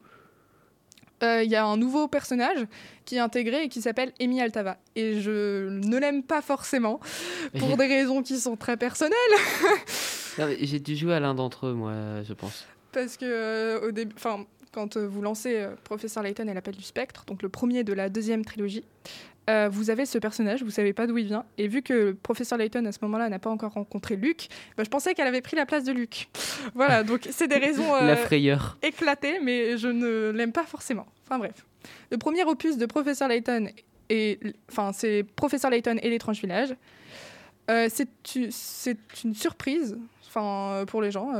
[1.23, 2.67] il y a un nouveau personnage
[3.05, 4.79] qui est intégré et qui s'appelle Amy Altava.
[4.97, 7.01] Et je ne l'aime pas forcément,
[7.59, 9.13] pour des raisons qui sont très personnelles,
[10.61, 12.67] J'ai dû jouer à l'un d'entre eux, moi, je pense.
[12.93, 16.75] parce que euh, au début, enfin, quand euh, vous lancez euh, Professeur Layton et l'appel
[16.75, 18.85] du spectre, donc le premier de la deuxième trilogie,
[19.51, 22.15] euh, vous avez ce personnage, vous savez pas d'où il vient, et vu que le
[22.15, 25.41] Professeur Layton à ce moment-là n'a pas encore rencontré Luke, bah, je pensais qu'elle avait
[25.41, 26.29] pris la place de Luke.
[26.75, 28.79] Voilà, donc c'est des raisons euh, La frayeur.
[28.83, 31.07] éclaté, mais je ne l'aime pas forcément.
[31.25, 31.67] Enfin bref.
[32.13, 33.69] Le premier opus de Professeur Layton,
[34.71, 36.75] enfin, c'est Professeur Layton et l'étrange village.
[37.71, 38.09] Euh, c'est
[39.25, 41.33] une surprise enfin, pour les gens.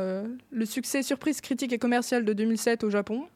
[0.51, 3.27] Le succès surprise critique et commercial de 2007 au Japon.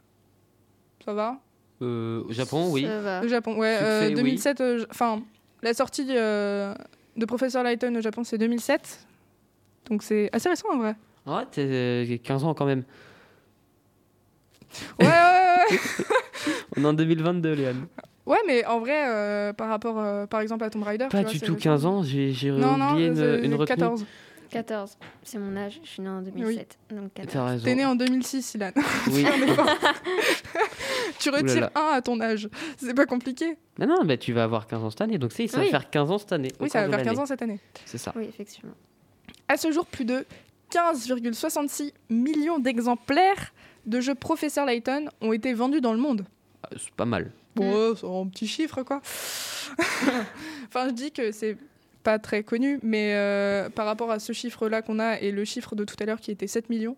[1.04, 1.38] Ça va?
[1.82, 2.86] Euh, au Japon, oui.
[3.22, 3.74] Au Japon, ouais.
[3.76, 4.14] Succès, euh, oui.
[4.14, 5.20] 2007, euh, j- enfin,
[5.62, 6.74] la sortie euh,
[7.16, 9.06] de Professeur Layton au Japon, c'est 2007.
[9.90, 10.94] Donc c'est assez récent en vrai.
[11.26, 12.82] Ouais, t'es euh, 15 ans quand même.
[15.00, 15.78] Ouais, ouais, ouais, ouais.
[16.76, 17.86] On est en 2022, Léane.
[18.26, 21.06] Ouais, mais en vrai, euh, par rapport, euh, par exemple, à Tomb Raider.
[21.10, 21.62] Pas tu vois, du tout récent.
[21.62, 23.16] 15 ans, j'ai j'ai Non, non, oublié une, une
[23.50, 23.66] c'est retenue.
[23.78, 24.06] 14.
[24.50, 25.80] 14, c'est mon âge.
[25.82, 26.78] Je suis née en 2007.
[26.90, 27.32] Donc 14.
[27.32, 27.64] T'as raison.
[27.64, 28.70] T'es né en 2006, Ilan.
[29.10, 29.26] Oui.
[31.18, 31.72] Tu retires là.
[31.74, 32.48] un à ton âge.
[32.76, 33.56] C'est pas compliqué.
[33.78, 35.64] Non, non, bah, tu vas avoir 15 ans cette année, donc c'est, ça Oui.
[35.66, 36.52] va faire 15 ans cette année.
[36.60, 37.18] Oui, ça va faire 15 l'année.
[37.20, 37.60] ans cette année.
[37.84, 38.12] C'est ça.
[38.16, 38.74] Oui, effectivement.
[39.48, 40.24] À ce jour, plus de
[40.72, 43.52] 15,66 millions d'exemplaires
[43.86, 46.24] de jeux Professeur Layton ont été vendus dans le monde.
[46.62, 47.32] Ah, C'est pas mal.
[47.54, 49.00] Bon, ouais, c'est un petit chiffre, quoi.
[50.68, 51.56] enfin, je dis que c'est
[52.06, 55.74] pas très connu, mais euh, par rapport à ce chiffre-là qu'on a et le chiffre
[55.74, 56.96] de tout à l'heure qui était 7 millions,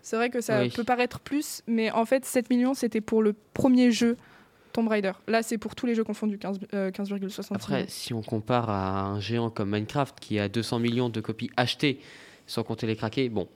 [0.00, 0.70] c'est vrai que ça Oui.
[0.70, 4.16] peut paraître plus, mais en fait, 7 millions, c'était pour le premier jeu
[4.72, 5.10] Tomb Raider.
[5.26, 9.00] Là, c'est pour tous les jeux confondus, 15, euh, 15,66 Après, si on compare à
[9.06, 11.98] un géant comme Minecraft qui a 200 millions de copies achetées,
[12.46, 13.48] sans compter les craqués, bon,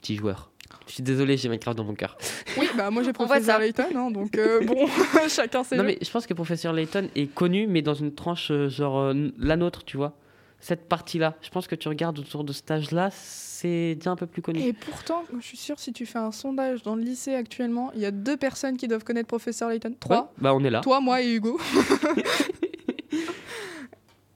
[0.00, 0.50] petit joueur.
[0.86, 2.16] Je suis désolé, j'ai Minecraft dans mon cœur.
[2.58, 3.58] Oui, bah moi j'ai Professeur.
[3.58, 4.86] Layton, hein, donc euh, bon,
[5.28, 5.88] chacun ses Non, jeux.
[5.88, 9.14] mais je pense que Professeur Layton est connu, mais dans une tranche euh, genre euh,
[9.38, 10.14] la nôtre, tu vois.
[10.58, 14.26] Cette partie-là, je pense que tu regardes autour de cet âge-là, c'est déjà un peu
[14.26, 14.60] plus connu.
[14.60, 18.00] Et pourtant, je suis sûre, si tu fais un sondage dans le lycée actuellement, il
[18.00, 19.94] y a deux personnes qui doivent connaître Professeur Layton.
[20.00, 20.16] Trois.
[20.16, 20.80] Ouais, bah on est là.
[20.80, 21.60] Toi, moi et Hugo.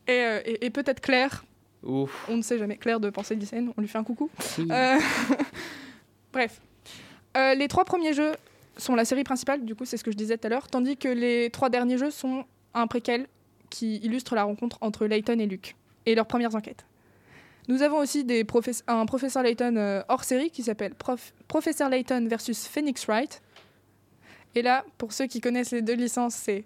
[0.06, 0.12] et
[0.44, 1.44] et- et peut-être Claire,
[1.82, 2.26] Ouf.
[2.28, 2.76] on ne sait jamais.
[2.76, 4.28] Claire de Pensée lycéenne, on lui fait un coucou.
[6.32, 6.60] Bref.
[7.36, 8.32] Euh, les trois premiers jeux
[8.76, 10.96] sont la série principale, du coup, c'est ce que je disais tout à l'heure, tandis
[10.96, 13.26] que les trois derniers jeux sont un préquel
[13.68, 16.84] qui illustre la rencontre entre Layton et Luke et leurs premières enquêtes.
[17.68, 18.26] Nous avons aussi
[18.88, 23.42] un professeur Layton euh, hors série qui s'appelle Prof- Professeur Layton versus Phoenix Wright.
[24.56, 26.64] Et là, pour ceux qui connaissent les deux licences, c'est.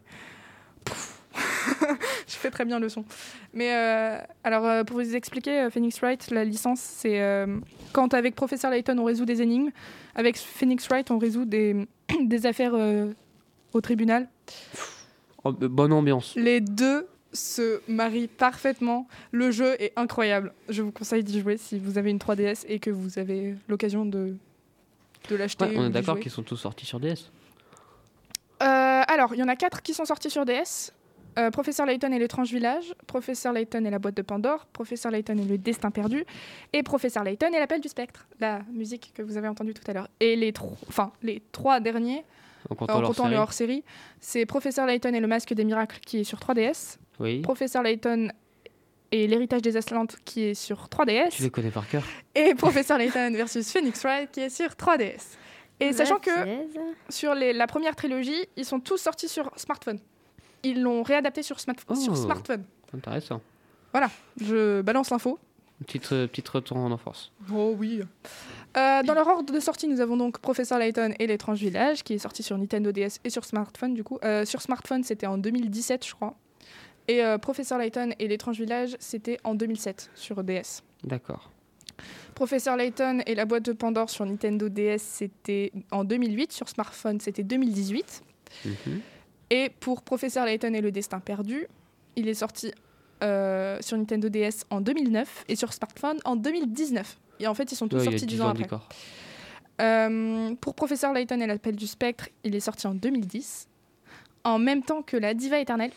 [2.26, 3.04] Je fais très bien le son.
[3.52, 7.58] Mais euh, alors, euh, pour vous expliquer, euh, Phoenix Wright, la licence, c'est euh,
[7.92, 9.70] quand avec Professeur Layton, on résout des énigmes.
[10.14, 11.86] Avec Phoenix Wright, on résout des,
[12.20, 13.12] des affaires euh,
[13.72, 14.28] au tribunal.
[15.44, 16.34] Oh, bonne ambiance.
[16.36, 19.06] Les deux se marient parfaitement.
[19.32, 20.52] Le jeu est incroyable.
[20.68, 24.06] Je vous conseille d'y jouer si vous avez une 3DS et que vous avez l'occasion
[24.06, 24.36] de,
[25.28, 25.64] de l'acheter.
[25.64, 27.30] Ouais, on est d'accord qu'ils sont tous sortis sur DS.
[28.62, 30.92] Euh, alors, il y en a quatre qui sont sortis sur DS.
[31.38, 35.36] Euh, Professeur Layton et l'étrange village, Professeur Layton et la boîte de Pandore, Professeur Layton
[35.38, 36.24] et le destin perdu,
[36.72, 39.94] et Professeur Layton et l'appel du spectre, la musique que vous avez entendue tout à
[39.94, 40.08] l'heure.
[40.20, 40.76] Et les, tro-
[41.22, 42.24] les trois derniers,
[42.70, 43.40] En en comptant leur comptant le série.
[43.42, 43.84] hors-série,
[44.20, 47.40] c'est Professeur Layton et le masque des miracles qui est sur 3DS, Oui.
[47.40, 48.28] Professeur Layton
[49.12, 52.04] et l'héritage des Atlantes qui est sur 3DS, Tu les connais par cœur.
[52.34, 55.36] et Professeur Layton versus Phoenix Wright qui est sur 3DS.
[55.80, 56.30] Et sachant que
[57.08, 59.98] sur les- la première trilogie, ils sont tous sortis sur smartphone.
[60.64, 61.94] Ils l'ont réadapté sur, smart- Oh.
[61.94, 62.64] sur smartphone.
[62.94, 63.40] Intéressant.
[64.40, 65.38] Je balance l'info.
[65.86, 67.30] Petite, euh, petite retour en enfance.
[67.52, 68.00] Oh oui.
[68.76, 72.14] Euh, dans leur ordre de sortie, nous avons donc Professeur Layton et l'étrange village, qui
[72.14, 74.18] est sorti sur Nintendo DS et sur smartphone du coup.
[74.24, 76.34] Euh, sur smartphone, c'était en 2017, je crois.
[77.06, 80.82] Et Professeur Layton et l'étrange village, c'était en 2007 sur DS.
[81.02, 81.50] D'accord.
[82.34, 86.50] Professeur Layton et la boîte de Pandore sur Nintendo DS, c'était en 2008.
[86.52, 88.22] Sur smartphone, c'était 2018.
[88.64, 89.00] Mhm.
[89.50, 91.66] Et pour Professeur Layton et le destin perdu,
[92.16, 92.72] il est sorti
[93.22, 97.18] euh, sur Nintendo DS en 2009 et sur smartphone en 2019.
[97.40, 98.68] Et en fait, ils sont tous Ouais, sortis 10 10 ans ans après.
[99.80, 103.68] Euh, pour Professeur Layton et l'appel du spectre, il est sorti en 2010,
[104.44, 105.90] en même temps que La Diva éternelle,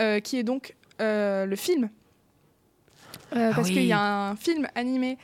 [0.00, 1.90] euh, qui est donc le film.
[3.32, 3.74] Ah parce oui.
[3.74, 5.18] qu'il y a un film animé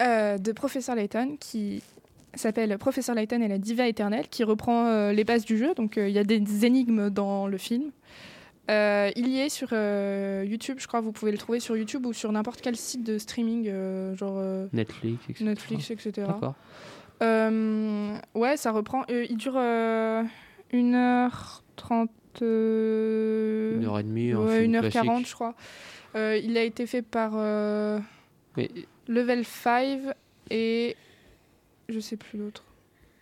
[0.00, 1.82] de Professeur Layton qui
[2.38, 5.74] s'appelle Professeur Layton et la Diva éternelle, qui reprend euh, les bases du jeu.
[5.74, 7.90] Donc euh, il y a des énigmes dans le film.
[8.70, 11.00] Euh, il y est sur euh, YouTube, je crois.
[11.00, 14.40] Vous pouvez le trouver sur YouTube ou sur n'importe quel site de streaming, euh, genre
[14.72, 15.44] Netflix, etc.
[15.44, 16.26] Netflix, etc.
[17.20, 19.02] Ouais, ça reprend.
[19.08, 20.22] il dure euh,
[20.72, 22.08] 1h30.
[22.42, 25.26] euh, Une heure et demie, un ouais, film 1h40, classique.
[25.26, 25.54] je crois.
[26.14, 27.32] Il a été fait par
[29.08, 29.98] Level 5
[30.50, 30.96] et.
[31.90, 32.64] Je sais plus l'autre.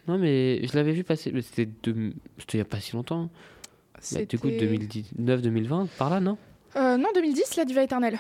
[0.07, 1.31] non, mais je l'avais vu passer.
[1.33, 2.12] mais C'était de...
[2.38, 3.31] c'était il n'y a pas si longtemps.
[4.12, 6.38] Bah, du coup, C'était- 2019-2020, par là, non?
[6.76, 8.18] Euh, non, 2010, La Diva éternelle.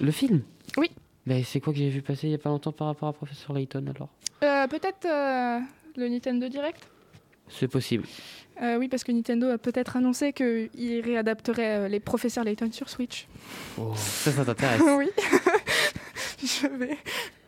[0.00, 0.42] Le film?
[0.76, 0.90] Oui.
[1.26, 3.12] Mais c'est quoi que j'ai vu passer il n'y a pas longtemps par rapport à
[3.12, 4.08] Professeur Layton alors?
[4.42, 5.58] Euh, Peut-être euh,
[5.96, 6.88] le Nintendo Direct?
[7.48, 8.04] C'est possible.
[8.62, 12.88] Euh, Oui, parce que Nintendo a peut-être annoncé qu'il réadapterait euh, les professeurs Layton sur
[12.88, 13.28] Switch.
[13.78, 14.80] Oh, ça, ça t'intéresse?
[14.98, 15.08] oui.
[16.42, 16.96] Je vais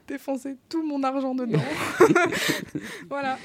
[0.07, 1.61] défoncer tout mon argent dedans.
[3.09, 3.39] voilà.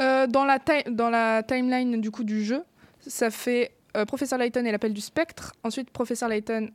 [0.00, 0.58] Euh, dans, la
[0.90, 2.62] dans la timeline du coup du jeu,
[3.06, 6.70] ça fait euh, Professeur Layton et l'appel du spectre, ensuite Professeur Layton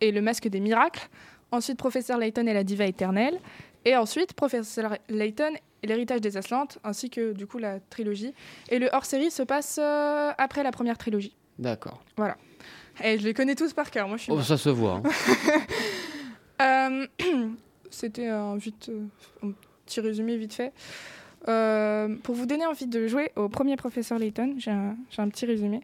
[0.00, 1.08] et le masque des miracles,
[1.50, 3.38] ensuite Professeur Layton et la diva éternelle,
[3.84, 8.32] et ensuite Professeur Layton et l'héritage des Atlantes, ainsi que du coup la trilogie.
[8.68, 11.34] Et le hors-série se passe euh, après la première trilogie.
[11.58, 12.00] D'accord.
[13.02, 15.02] Et je les connais tous par cœur, moi je suis Oh, ça se voit.
[15.04, 15.10] hein.
[16.60, 17.06] Euh,
[17.90, 18.58] C'était euh, un
[19.86, 20.72] petit résumé vite fait.
[21.48, 25.46] Euh, pour vous donner envie de jouer au premier professeur Layton, j'ai un, un petit
[25.46, 25.80] résumé.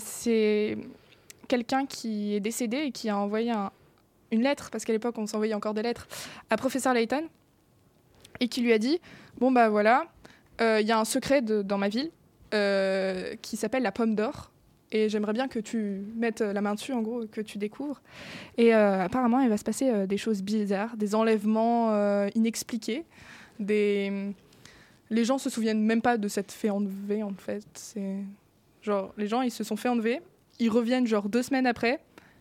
[0.00, 0.76] C'est
[1.46, 3.70] quelqu'un qui est décédé et qui a envoyé un-
[4.32, 6.08] une lettre, parce qu'à l'époque on s'envoyait encore des lettres,
[6.50, 7.24] à professeur Layton.
[8.40, 9.00] et qui lui a dit
[9.38, 10.04] Bon, bah voilà,
[10.60, 12.10] il y a un secret dans ma ville
[13.42, 14.50] qui s'appelle la pomme d'or.
[14.90, 18.00] Et j'aimerais bien que tu mettes la main dessus, en gros, que tu découvres.
[18.56, 23.04] Et euh, apparemment, il va se passer euh, des choses bizarres, des enlèvements euh, inexpliqués.
[23.58, 24.32] Des...
[25.10, 27.64] Les gens se souviennent même pas de cette fait enlever, en fait.
[27.74, 28.16] C'est
[28.82, 30.20] genre, les gens, ils se sont fait enlever,
[30.58, 32.00] ils reviennent genre deux semaines après,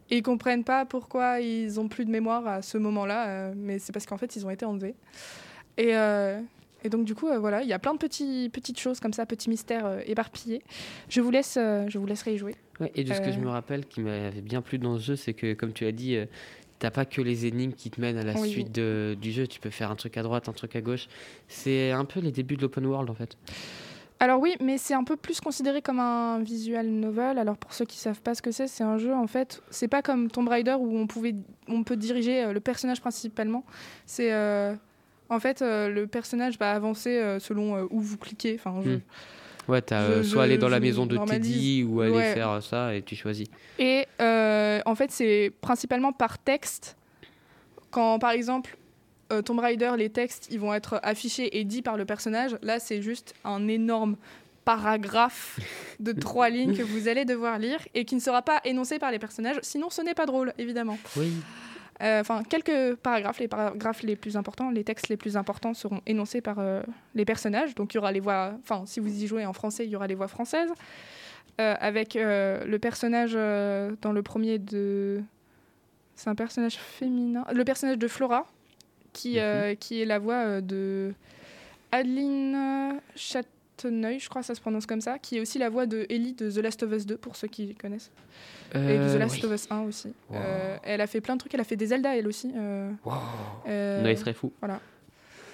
[0.10, 3.80] et ils comprennent pas pourquoi ils ont plus de mémoire à ce moment-là, euh, mais
[3.80, 4.96] c'est parce qu'en fait, ils ont été enlevés.
[5.78, 6.40] Et, euh,
[6.88, 9.12] et donc, du coup, euh, voilà, il y a plein de petits, petites choses comme
[9.12, 10.62] ça, petits mystères euh, éparpillés.
[11.10, 12.56] Je vous, laisse, euh, je vous laisserai y jouer.
[12.80, 15.16] Ouais, et de ce que je me rappelle qui m'avait bien plu dans ce jeu,
[15.18, 16.18] c'est que, comme tu as dit,
[16.80, 18.50] t'as pas que les énigmes qui te mènent à la Oui.
[18.50, 19.48] suite de- du jeu.
[19.48, 21.08] Tu peux faire un truc à droite, un truc à gauche.
[21.48, 23.36] C'est un peu les débuts de l'open world en fait.
[24.20, 27.38] Alors oui, mais c'est un peu plus considéré comme un visual novel.
[27.38, 29.62] Alors pour ceux qui savent pas ce que c'est, c'est un jeu en fait.
[29.70, 31.36] C'est pas comme Tomb Raider où on pouvait,
[31.68, 33.64] on peut diriger le personnage principalement.
[34.08, 34.74] C'est euh,
[35.30, 38.56] en fait euh, le personnage va avancer euh, selon euh, où vous cliquez.
[38.60, 39.00] Enfin, je- Hmm.
[39.68, 41.42] Ouais, t'as Je- euh, soit aller dans la maison de normalise.
[41.42, 42.34] Teddy ou aller Ouais.
[42.34, 43.48] faire ça et tu choisis.
[43.80, 46.96] Et euh, en fait, c'est principalement par texte.
[47.92, 48.78] Quand, par exemple,
[49.34, 52.56] euh, Tomb Raider, les textes, ils vont être affichés et dits par le personnage.
[52.62, 54.16] Là, c'est juste un énorme
[54.64, 55.60] paragraphe
[56.00, 59.12] de trois lignes que vous allez devoir lire et qui ne sera pas énoncé par
[59.12, 59.58] les personnages.
[59.64, 60.98] Sinon, ce n'est pas drôle, évidemment.
[61.18, 61.34] Oui.
[62.02, 66.02] Euh, Enfin, quelques paragraphes, les paragraphes les plus importants, les textes les plus importants seront
[66.06, 66.82] énoncés par euh,
[67.16, 67.76] les personnages.
[67.76, 68.54] Donc, il y aura les voix.
[68.64, 70.72] Enfin, si vous y jouez en français, il y aura les voix françaises.
[71.60, 75.24] Euh, avec le personnage dans le premier de.
[76.16, 77.46] C'est un personnage féminin.
[77.52, 78.46] Le personnage de Flora,
[79.14, 81.14] qui, euh, qui est la voix de
[81.92, 83.00] Adeline
[83.82, 86.06] Châteneuil, je crois que ça se prononce comme ça, qui est aussi la voix de
[86.10, 88.12] Ellie de The Last of Us 2, pour ceux qui connaissent.
[88.74, 89.46] Et de Euh, The Last oui.
[89.46, 90.14] of Us 1 aussi.
[90.30, 90.38] Wow.
[90.40, 92.52] Euh, elle a fait plein de trucs, elle a fait des Zelda elle aussi.
[92.56, 93.14] euh, Wow.
[93.68, 94.52] euh, Noé serait fou.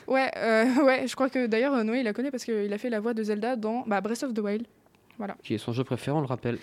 [0.07, 2.77] Ouais, euh, ouais, je crois que d'ailleurs euh, Noé il la connaît parce qu'il a
[2.77, 4.65] fait la voix de Zelda dans bah, Breath of the Wild.
[5.43, 6.55] Qui est son jeu préféré, on le rappelle.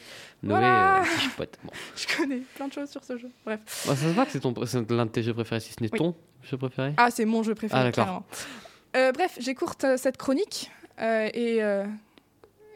[0.43, 1.01] Noé, Voilà.
[1.03, 1.05] euh.
[1.65, 1.71] Bon.
[1.97, 3.31] Je connais plein de choses sur ce jeu.
[3.45, 3.61] Bref.
[3.87, 5.83] Bon, ça se voit que c'est ton- c'est l'un de tes jeux préférés, si ce
[5.83, 5.99] n'est Oui.
[5.99, 6.95] ton jeu préféré.
[6.97, 8.05] Ah, c'est mon jeu préféré, Ah, d'accord.
[8.05, 8.25] clairement.
[8.97, 11.85] Euh, bref, j'écourte euh, cette chronique euh, et euh,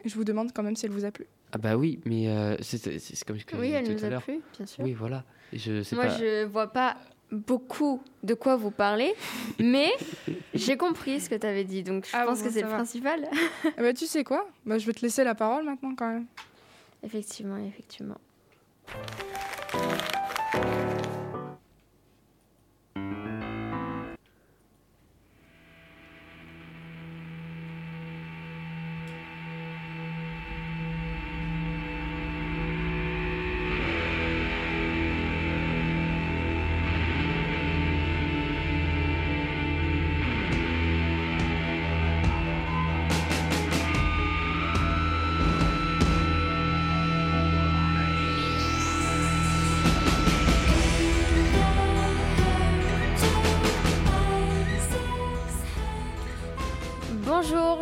[0.05, 1.27] je vous demande quand même si elle vous a plu.
[1.53, 4.05] Ah bah oui, mais euh, c'est c'est- c'est comme ce que je Oui, elle nous
[4.05, 4.85] a plu, bien sûr.
[4.85, 5.25] Oui, voilà.
[5.53, 6.17] Je sais Moi, pas.
[6.17, 6.97] je vois pas
[7.31, 9.15] beaucoup de quoi vous parlez,
[9.61, 9.91] mais
[10.53, 12.69] j'ai compris ce que tu avais dit, donc je Ah pense bon, que c'est le
[12.69, 12.75] va.
[12.77, 13.29] principal.
[13.77, 14.49] Ah bah, tu sais quoi?
[14.67, 16.27] Bah, Je vais te laisser la parole maintenant quand même.
[17.05, 18.19] effectivement, effectivement.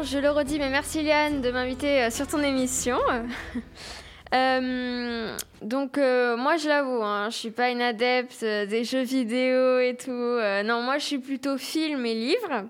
[0.04, 2.98] Je le redis, mais merci Liane de m'inviter euh, sur ton émission.
[4.34, 9.78] Euh, donc euh, moi je l'avoue, hein, je suis pas une adepte des jeux vidéo
[9.78, 10.38] et tout.
[10.64, 12.64] Non, moi je suis plutôt film et livre.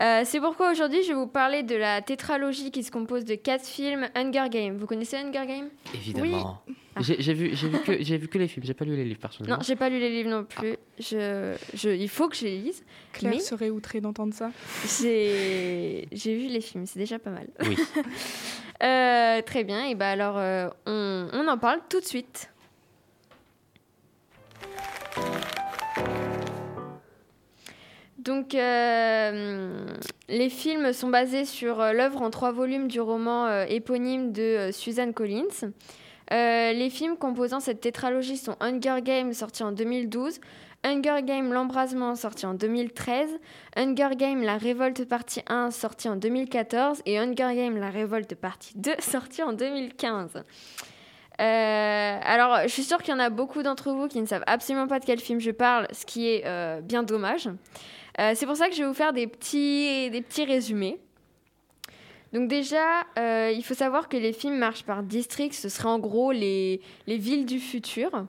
[0.00, 3.34] Euh, c'est pourquoi aujourd'hui je vais vous parler de la tétralogie qui se compose de
[3.34, 4.76] quatre films Hunger Games.
[4.78, 5.68] Vous connaissez Hunger Games?
[5.94, 6.62] Évidemment.
[6.96, 7.00] Ah.
[7.02, 7.50] J'ai vu,
[7.84, 9.56] que- j'ai vu que les films, j'ai pas lu les livres personnellement.
[9.58, 10.76] Non, j'ai pas lu les livres non plus.
[10.98, 12.84] Je, je, il faut que je les lise.
[13.12, 14.50] Claire Mais- serait outrée d'entendre ça.
[15.00, 17.46] J'ai j'ai vu les films, c'est déjà pas mal.
[17.66, 17.76] Oui.
[18.82, 22.50] Euh, très bien, et bah alors euh, on, on en parle tout de suite.
[28.24, 29.86] Donc, euh,
[30.28, 34.68] les films sont basés sur euh, l'œuvre en trois volumes du roman euh, éponyme de
[34.72, 35.72] Suzanne Collins.
[36.30, 40.38] Les films composant cette tétralogie sont Hunger Games, sorti en 2012,
[40.84, 43.30] Hunger Games, l'embrasement, sorti en 2013,
[43.76, 48.74] Hunger Games, la révolte partie 1, sorti en 2014, et Hunger Games, la révolte partie
[48.76, 50.44] 2, sorti en 2015.
[51.40, 54.44] Euh, alors, je suis sûre qu'il y en a beaucoup d'entre vous qui ne savent
[54.46, 56.44] absolument pas de quel film je parle, ce qui est
[56.82, 57.48] bien dommage.
[58.20, 60.98] Euh, c'est pour ça que je vais vous faire des petits, des petits résumés.
[62.32, 65.98] Donc déjà, euh, il faut savoir que les films marchent par district, ce serait en
[65.98, 68.26] gros les, les villes du futur.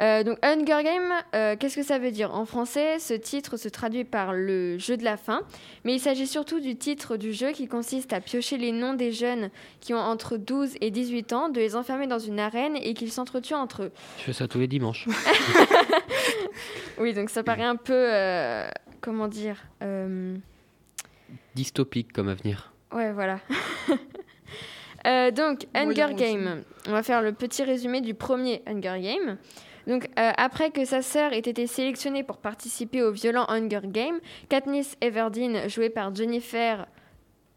[0.00, 2.34] Euh, donc Hunger Games, euh, qu'est-ce que ça veut dire?
[2.34, 5.42] En français, ce titre se traduit par le jeu de la faim,
[5.84, 9.12] mais il s'agit surtout du titre du jeu qui consiste à piocher les noms des
[9.12, 12.94] jeunes qui ont entre 12 et 18 ans, de les enfermer dans une arène et
[12.94, 13.92] qu'ils s'entretuent entre eux.
[14.18, 15.06] Je fais ça tous les dimanches.
[16.98, 17.94] Oui, donc ça paraît un peu,
[19.00, 20.36] comment dire, euh,
[21.54, 22.72] dystopique comme avenir.
[22.92, 23.40] Ouais, voilà.
[25.06, 26.08] Euh, donc, Hunger.
[26.14, 26.62] Game.
[26.86, 29.38] On va faire le petit résumé du premier Hunger Game.
[29.86, 34.20] Donc, euh, après que sa sœur ait été sélectionnée pour participer au violent Hunger Game,
[34.50, 36.86] Katniss Everdeen, jouée par Jennifer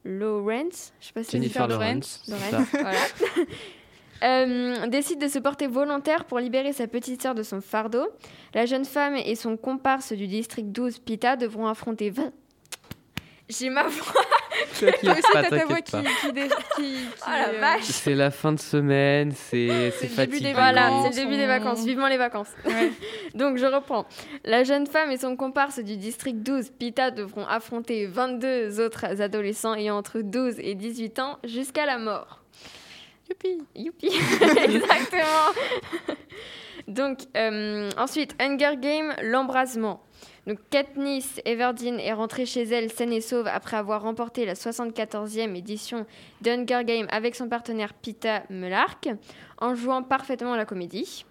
[0.06, 2.23] Lawrence, je sais pas si Jennifer Jennifer Lawrence.
[2.27, 2.65] Voilà.
[4.23, 8.07] Euh, décide de se porter volontaire pour libérer sa petite sœur de son fardeau.
[8.53, 12.31] La jeune femme et son comparse du district 12, Pita, devront affronter 20...
[13.49, 14.21] J'ai ma voix
[14.81, 14.86] Oh
[17.27, 20.53] euh, C'est la fin de semaine, c'est c'est le début des fatigué.
[20.53, 21.86] Voilà, vacances, c'est le début des vacances.
[21.86, 22.49] Vivement les vacances.
[22.65, 22.91] ouais.
[23.36, 24.05] Donc je reprends.
[24.45, 29.75] La jeune femme et son comparse du district 12, Pita, devront affronter 22 autres adolescents
[29.75, 32.42] ayant entre 12 et 18 ans jusqu'à la mort.
[33.34, 33.58] Youpi.
[33.76, 34.08] Youpi
[34.63, 35.54] Exactement
[36.88, 40.02] Donc, euh, ensuite, Hunger Game, l'embrasement.
[40.46, 45.56] Donc, Katniss Everdeen est rentrée chez elle saine et sauve après avoir remporté la 74e
[45.56, 46.06] édition
[46.41, 49.10] d'Hunger Game avec son partenaire Pita Melark,
[49.60, 51.26] en jouant parfaitement la comédie.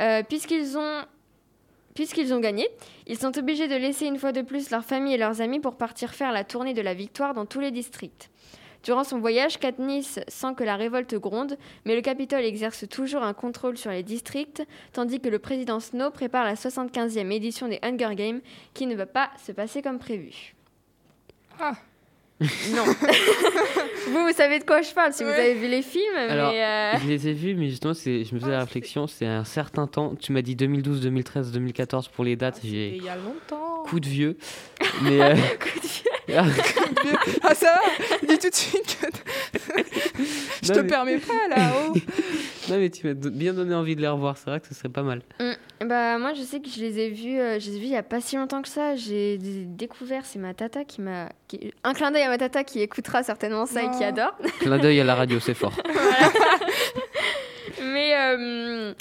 [0.00, 1.02] Euh, Puisqu'ils ont...
[1.94, 2.68] Puisqu'ils ont gagné,
[3.06, 5.76] ils sont obligés de laisser une fois de plus leur famille et leurs amis pour
[5.76, 8.28] partir faire la tournée de la victoire dans tous les districts.
[8.86, 13.34] Durant son voyage, Katniss sent que la révolte gronde, mais le Capitole exerce toujours un
[13.34, 18.14] contrôle sur les districts, tandis que le président Snow prépare la 75e édition des Hunger
[18.14, 18.40] Games,
[18.74, 20.54] qui ne va pas se passer comme prévu.
[21.58, 21.72] Ah.
[22.70, 22.84] Non.
[24.08, 26.62] vous, vous savez de quoi je parle si vous avez vu les films, Alors, mais...
[26.62, 29.42] euh, Je les ai vus, mais justement, c'est- je me faisais la réflexion, c'est un
[29.44, 30.14] certain temps.
[30.14, 33.82] Tu m'as dit 2012, 2013, 2014 pour les dates, j'ai il y a longtemps.
[33.84, 34.36] coup de vieux.
[35.02, 35.34] Mais euh,
[37.42, 39.06] Ah ça va Dis tout de suite que
[40.62, 41.72] je Non, te mais- permets pas là.
[41.88, 41.92] Oh.
[42.68, 44.88] non, mais tu m'as bien donné envie de les revoir, c'est vrai que ce serait
[44.88, 45.22] pas mal.
[45.84, 47.92] Bah moi je sais que je les ai vus, euh, je les ai vus il
[47.92, 48.96] y a pas si longtemps que ça.
[48.96, 52.80] J'ai découvert, c'est ma tata qui m'a, qui- un clin d'œil à ma tata qui
[52.80, 54.34] écoutera certainement ça et qui adore.
[54.60, 55.74] Clin d'œil à la radio, c'est fort.
[57.82, 58.94] Mais euh,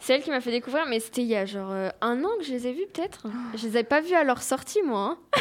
[0.00, 2.30] c'est elle qui m'a fait découvrir, mais c'était il y a genre euh, un an
[2.38, 3.26] que je les ai vus peut-être.
[3.56, 5.16] Je les avais pas vus à leur sortie moi.
[5.34, 5.40] hein.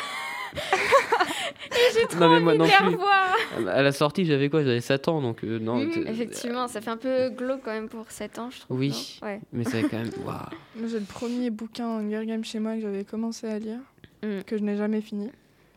[2.20, 2.86] Non, mais moi Envie non de les plus.
[2.96, 3.36] revoir.
[3.76, 5.80] À la sortie, j'avais quoi J'avais 7 ans, donc euh, non.
[5.90, 8.80] T- effectivement, ça fait un peu glauque quand même pour 7 ans je trouve.
[8.80, 9.20] Oui.
[9.24, 9.40] Ouais.
[9.54, 10.12] Mais c'est quand même.
[10.26, 10.36] Waouh.
[10.76, 13.80] Moi, j'ai le premier bouquin Hunger Games chez moi que j'avais commencé à lire,
[14.24, 14.42] Mm.
[14.46, 15.30] que je n'ai jamais fini.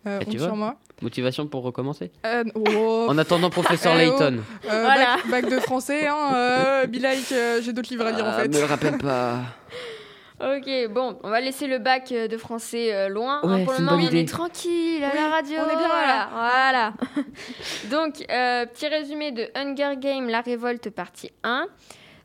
[0.07, 0.77] Euh, Et tu vois sur moi.
[1.03, 2.11] Motivation pour recommencer?
[2.25, 4.13] Euh, oh, En attendant, professeur Eh oh.
[4.13, 4.39] Layton.
[4.39, 5.17] euh, Voilà.
[5.31, 8.29] bac, bac de français, hein, euh, be like, euh, j'ai d'autres livres à lire en
[8.29, 8.49] Ah, fait.
[8.49, 9.41] Me le rappelle pas.
[10.41, 13.41] Ok, bon, on va laisser le bac euh, de français euh, loin.
[13.43, 13.57] hein.
[13.57, 15.57] Ouais, pour le moment, on est tranquille à Oui, la radio.
[15.59, 16.29] on est bien là.
[16.33, 16.93] Voilà.
[17.91, 21.67] Donc, euh, petit résumé de Hunger Games, la révolte, partie 1.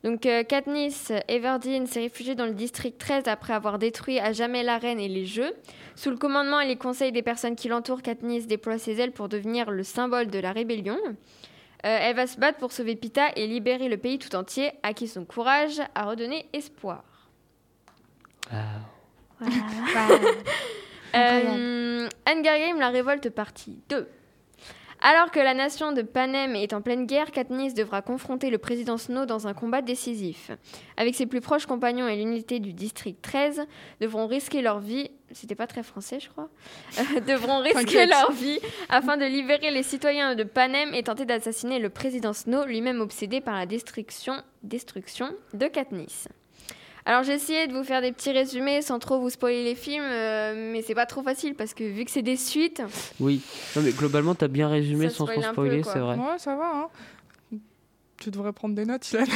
[0.03, 4.61] Donc, euh, Katniss Everdeen s'est réfugiée dans le district 13 après avoir détruit à jamais
[4.61, 5.53] l'arène et les jeux.
[5.95, 9.28] Sous le commandement et les conseils des personnes qui l'entourent, Katniss déploie ses ailes pour
[9.30, 10.97] devenir le symbole de la rébellion.
[11.05, 14.93] Euh, elle va se battre pour sauver Pita et libérer le pays tout entier, à
[14.93, 17.03] qui son courage a redonné espoir.
[18.54, 19.47] Ah.
[21.16, 22.10] Euh,
[22.80, 24.08] la révolte partie 2.
[25.06, 28.97] Alors que la nation de Panem est en pleine guerre, Katniss devra confronter le président
[28.97, 30.49] Snow dans un combat décisif.
[30.95, 33.68] Avec ses plus proches compagnons et l'unité du district 13,
[33.99, 35.12] devront risquer leur vie.
[35.34, 36.47] C'était pas très français, je crois.
[36.99, 41.80] Euh, devront risquer leur vie afin de libérer les citoyens de Panem et tenter d'assassiner
[41.80, 46.30] le président Snow, lui-même obsédé par la destruction, destruction de Katniss.
[47.06, 50.04] Alors j'ai essayé de vous faire des petits résumés sans trop vous spoiler les films,
[50.06, 52.82] euh, mais c'est pas trop facile parce que vu que c'est des suites,
[53.20, 53.41] Oui.
[53.76, 56.16] Non, mais globalement, t'as bien résumé sans spoil trop spoiler, c'est vrai.
[56.16, 56.72] Ouais, ça va.
[56.74, 57.58] Hein.
[58.22, 59.26] Tu devrais prendre des notes, Ilan.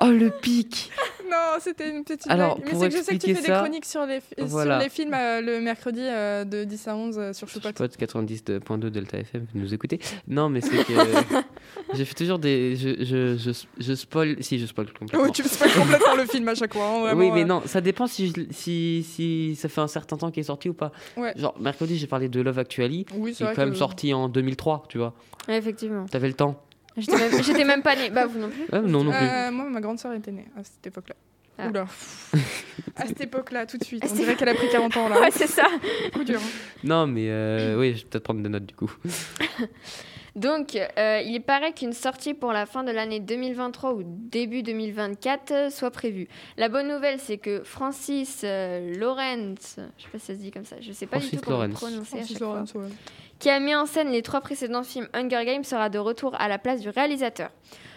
[0.00, 0.92] Oh, le pic
[1.30, 2.64] non, c'était une petite Alors, blague.
[2.66, 4.20] Mais pour c'est que je sais que tu expliquer fais ça, des chroniques sur les,
[4.38, 4.74] voilà.
[4.78, 7.68] sur les films euh, le mercredi euh, de 10 à 11 euh, sur Choupot.
[7.68, 9.98] Spot 90.2 Delta FM, vous nous écoutez.
[10.26, 10.92] Non, mais c'est que
[11.94, 12.76] j'ai fait toujours des.
[12.76, 14.36] Je, je, je, je spoil.
[14.40, 15.24] Si, je spoil complètement.
[15.26, 16.86] Oui, tu me spoil complètement le film à chaque fois.
[16.86, 17.46] hein, vraiment, oui, mais euh.
[17.46, 20.74] non, ça dépend si, si, si ça fait un certain temps qu'il est sorti ou
[20.74, 20.92] pas.
[21.16, 21.32] Ouais.
[21.36, 23.06] Genre, mercredi, j'ai parlé de Love Actually.
[23.14, 25.14] Oui, Il c'est quand même que- sorti en 2003, tu vois.
[25.48, 26.06] Ouais, effectivement.
[26.06, 26.60] T'avais le temps
[26.98, 28.10] J'étais même, j'étais même pas née.
[28.10, 28.64] Bah vous non plus.
[28.72, 29.20] Non, non plus.
[29.20, 31.14] Euh, moi, ma grande sœur était née à cette époque-là.
[31.60, 31.68] Ah.
[31.68, 31.86] Oula.
[32.94, 34.04] à cette époque-là, tout de suite.
[34.08, 35.20] On dirait qu'elle a pris 40 ans là.
[35.20, 35.64] Ouais, c'est ça.
[36.12, 36.38] Coup dur.
[36.40, 36.48] hein.
[36.84, 38.92] Non, mais euh, oui, je vais peut-être prendre des notes du coup.
[40.36, 45.50] Donc, euh, il paraît qu'une sortie pour la fin de l'année 2023 ou début 2024
[45.50, 46.28] euh, soit prévue.
[46.56, 50.52] La bonne nouvelle, c'est que Francis euh, Lawrence, je sais pas si ça se dit
[50.52, 51.80] comme ça, je sais pas Francis du tout comment le Lawrence.
[51.80, 52.88] prononcer à Francis chaque fois, Lawrence, ouais.
[53.38, 56.48] Qui a mis en scène les trois précédents films Hunger Games, sera de retour à
[56.48, 57.50] la place du réalisateur.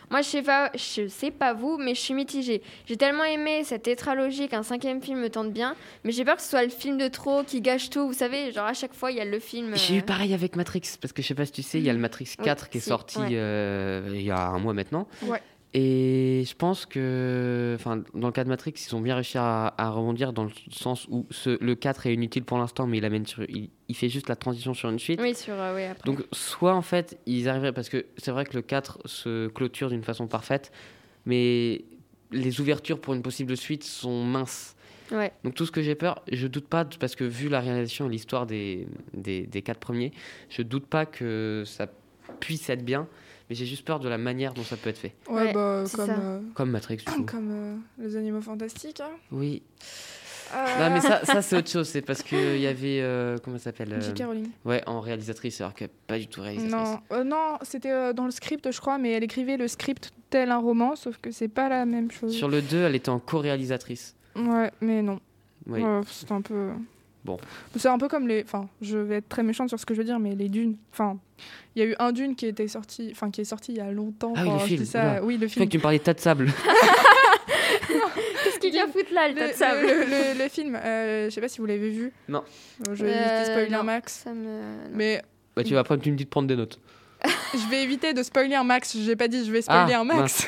[0.09, 2.61] Moi, je sais pas, je sais pas vous, mais je suis mitigée.
[2.85, 5.73] J'ai tellement aimé cette tétralogie qu'un cinquième film me tente bien,
[6.03, 8.07] mais j'ai peur que ce soit le film de trop qui gâche tout.
[8.07, 9.73] Vous savez, genre à chaque fois, il y a le film.
[9.77, 11.85] J'ai eu euh, pareil avec Matrix, parce que je sais pas si tu sais, il
[11.85, 13.29] y a le Matrix Oui, 4 qui est si, sorti ouais.
[13.31, 15.07] euh, il y a un mois maintenant.
[15.21, 15.41] Ouais.
[15.73, 19.73] Et je pense que, enfin, dans le cas de Matrix, ils ont bien réussi à,
[19.77, 23.05] à rebondir dans le sens où ce- le 4 est inutile pour l'instant, mais il
[23.05, 25.21] amène sur, il, il fait juste la transition sur une suite.
[25.21, 25.53] Oui, sur.
[25.53, 26.05] euh, oui, après.
[26.05, 29.89] Donc, soit en fait, ils arriveraient, parce que c'est vrai que le 4 se clôture
[29.89, 30.73] d'une façon parfaite,
[31.25, 31.85] mais
[32.31, 34.75] les ouvertures pour une possible suite sont minces.
[35.11, 35.31] Ouais.
[35.43, 38.09] Donc tout ce que j'ai peur, je doute pas, parce que vu la réalisation et
[38.09, 40.11] l'histoire des, des, des quatre premiers,
[40.49, 41.87] je doute pas que ça
[42.39, 43.07] puisse être bien,
[43.51, 45.13] mais j'ai juste peur de la manière dont ça peut être fait.
[45.27, 47.23] Ouais, Ouais, bah, comme, euh, Comme Matrix, du coup.
[47.23, 49.01] comme euh, les animaux fantastiques.
[49.01, 49.09] hein.
[49.29, 49.61] Oui.
[50.55, 53.57] Euh, Non, mais ça, ça c'est autre chose, c'est parce qu'il y avait, euh, comment
[53.57, 54.23] ça s'appelle J.K.
[54.25, 54.47] Rowling.
[54.63, 56.71] Ouais, en réalisatrice, alors que pas du tout réalisatrice.
[56.71, 60.13] Non, euh, non c'était euh, dans le script, je crois, mais elle écrivait le script
[60.29, 62.33] tel un roman, sauf que c'est pas la même chose.
[62.33, 64.15] Sur le 2, elle était en co-réalisatrice.
[64.37, 65.19] Ouais, mais non.
[65.67, 65.81] Oui.
[66.07, 66.69] C'est un peu.
[67.23, 67.37] Bon.
[67.77, 68.43] C'est un peu comme les.
[68.43, 70.75] Enfin, je vais être très méchante sur ce que je veux dire, mais les dunes.
[70.91, 71.17] Enfin,
[71.75, 73.81] il y a eu un dune qui était sorti, enfin qui est sorti il y
[73.81, 74.33] a longtemps.
[74.35, 75.19] Ah oui, le film, ça-.
[75.23, 75.65] Oui, le Je film.
[75.65, 76.47] que tu me parlais de tas de sable.
[78.43, 81.25] Qu'est-ce qu'il vient foutre là, le Le, tas de sable le- le- le film, euh,
[81.25, 82.11] je sais pas si vous l'avez vu.
[82.27, 82.43] Non.
[82.87, 84.21] Euh, Je vais éviter Euh, spoiler un non, max.
[84.23, 84.43] Ça me.
[84.43, 84.61] non.
[84.93, 85.21] Mais
[85.55, 86.79] Bah, tu vas après, tu me dis de prendre des notes.
[87.53, 88.97] je vais éviter de spoiler un max.
[88.97, 90.47] J'ai pas dit je vais spoiler Ah, un max.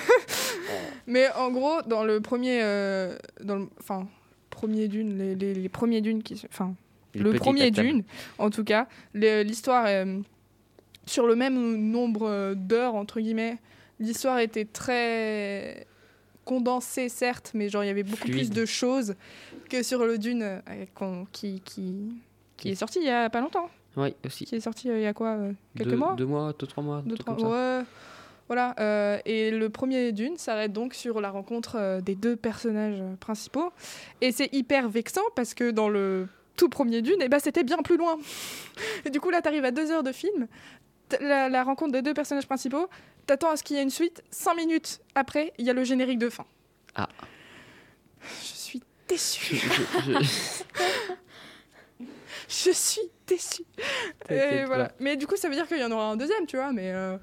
[1.08, 4.08] Mais en gros, dans le premier, euh, dans le, enfin,
[4.54, 6.74] premier dune, les, les- les premiers dunes qui, enfin,
[7.16, 8.04] le premier dune,
[8.38, 9.88] en tout cas, l'histoire
[11.06, 13.58] sur le même nombre d'heures entre guillemets.
[14.00, 15.86] L'histoire était très
[16.46, 19.16] condensée certes, mais genre il y avait beaucoup plus de choses
[19.70, 20.86] que sur le dune euh,
[21.32, 22.10] qui, qui
[22.58, 23.70] qui est sorti il y a pas longtemps.
[23.96, 24.46] Oui, aussi.
[24.46, 26.66] Qui est sorti euh, il y a quoi euh, quelques deux, mois Deux mois, deux,
[26.68, 27.36] trois mois, deux, trois-
[27.80, 27.84] ouais.
[28.54, 28.76] Voilà.
[28.80, 33.16] euh, et le premier Dune s'arrête donc sur la rencontre euh, des deux personnages euh,
[33.16, 33.72] principaux.
[34.22, 37.78] Et c'est hyper vexant parce que dans le tout premier Dune, eh ben, c'était bien
[37.80, 38.16] plus loin.
[39.06, 40.48] et du coup, là, tu arrives à deux heures de film.
[41.20, 42.88] La, la rencontre des deux personnages principaux,
[43.26, 44.22] t'attends à ce qu'il y ait une suite.
[44.30, 46.46] Cinq minutes après, il y a le générique de fin.
[46.96, 47.10] Ah.
[48.22, 49.56] Je suis déçue.
[49.56, 51.23] je- je- Je
[52.72, 53.64] suis déçue.
[54.30, 54.86] Et T'inquiète voilà.
[54.86, 54.96] pas.
[55.00, 56.72] Mais du coup, ça veut dire qu'il y en aura un deuxième, tu vois.
[56.72, 57.18] Mais euh,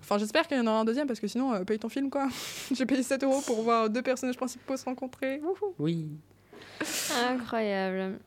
[0.00, 2.10] enfin, j'espère qu'il y en aura un deuxième parce que sinon, euh, paye ton film,
[2.10, 2.28] quoi.
[2.74, 5.40] J'ai payé 7 euros pour voir deux personnages principaux se rencontrer.
[5.42, 5.74] Wouhou.
[5.78, 6.06] Oui.
[7.28, 8.18] Incroyable.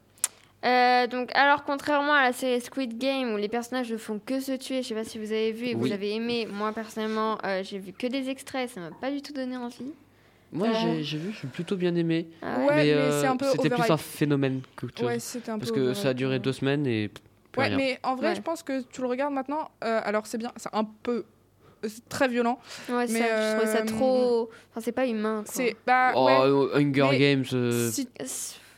[0.66, 4.40] Euh, donc, alors, contrairement à la série Squid Game où les personnages ne font que
[4.42, 5.88] se tuer, je sais pas si vous avez vu et que Oui.
[5.90, 9.22] vous avez aimé, moi personnellement, euh, j'ai vu que des extraits, ça m'a pas du
[9.22, 9.94] tout donné envie.
[10.52, 10.72] Moi, Euh.
[10.82, 12.28] j'ai j'ai vu, j'ai plutôt bien aimé.
[12.42, 14.88] Ah Ouais, mais euh, c'est un peu C'était plus un phénomène que.
[15.04, 15.76] Ouais, c'était un Parce peu.
[15.76, 17.10] que overhype, ça a duré deux semaines et
[17.52, 17.78] plus Ouais, rien.
[17.78, 18.36] mais en vrai, Ouais.
[18.36, 19.70] je pense que tu le regardes maintenant.
[19.84, 21.26] euh, alors, c'est bien, c'est un peu.
[21.88, 22.60] C'est très violent.
[22.90, 24.50] Ouais, Mais, ça, je trouvais ça euh, trop.
[24.72, 25.44] Enfin, c'est pas humain.
[25.46, 25.54] quoi.
[25.54, 25.76] C'est.
[25.88, 26.82] Bah, Oh, ouais.
[26.84, 27.46] Hunger mais Games.
[27.54, 28.10] euh, Si,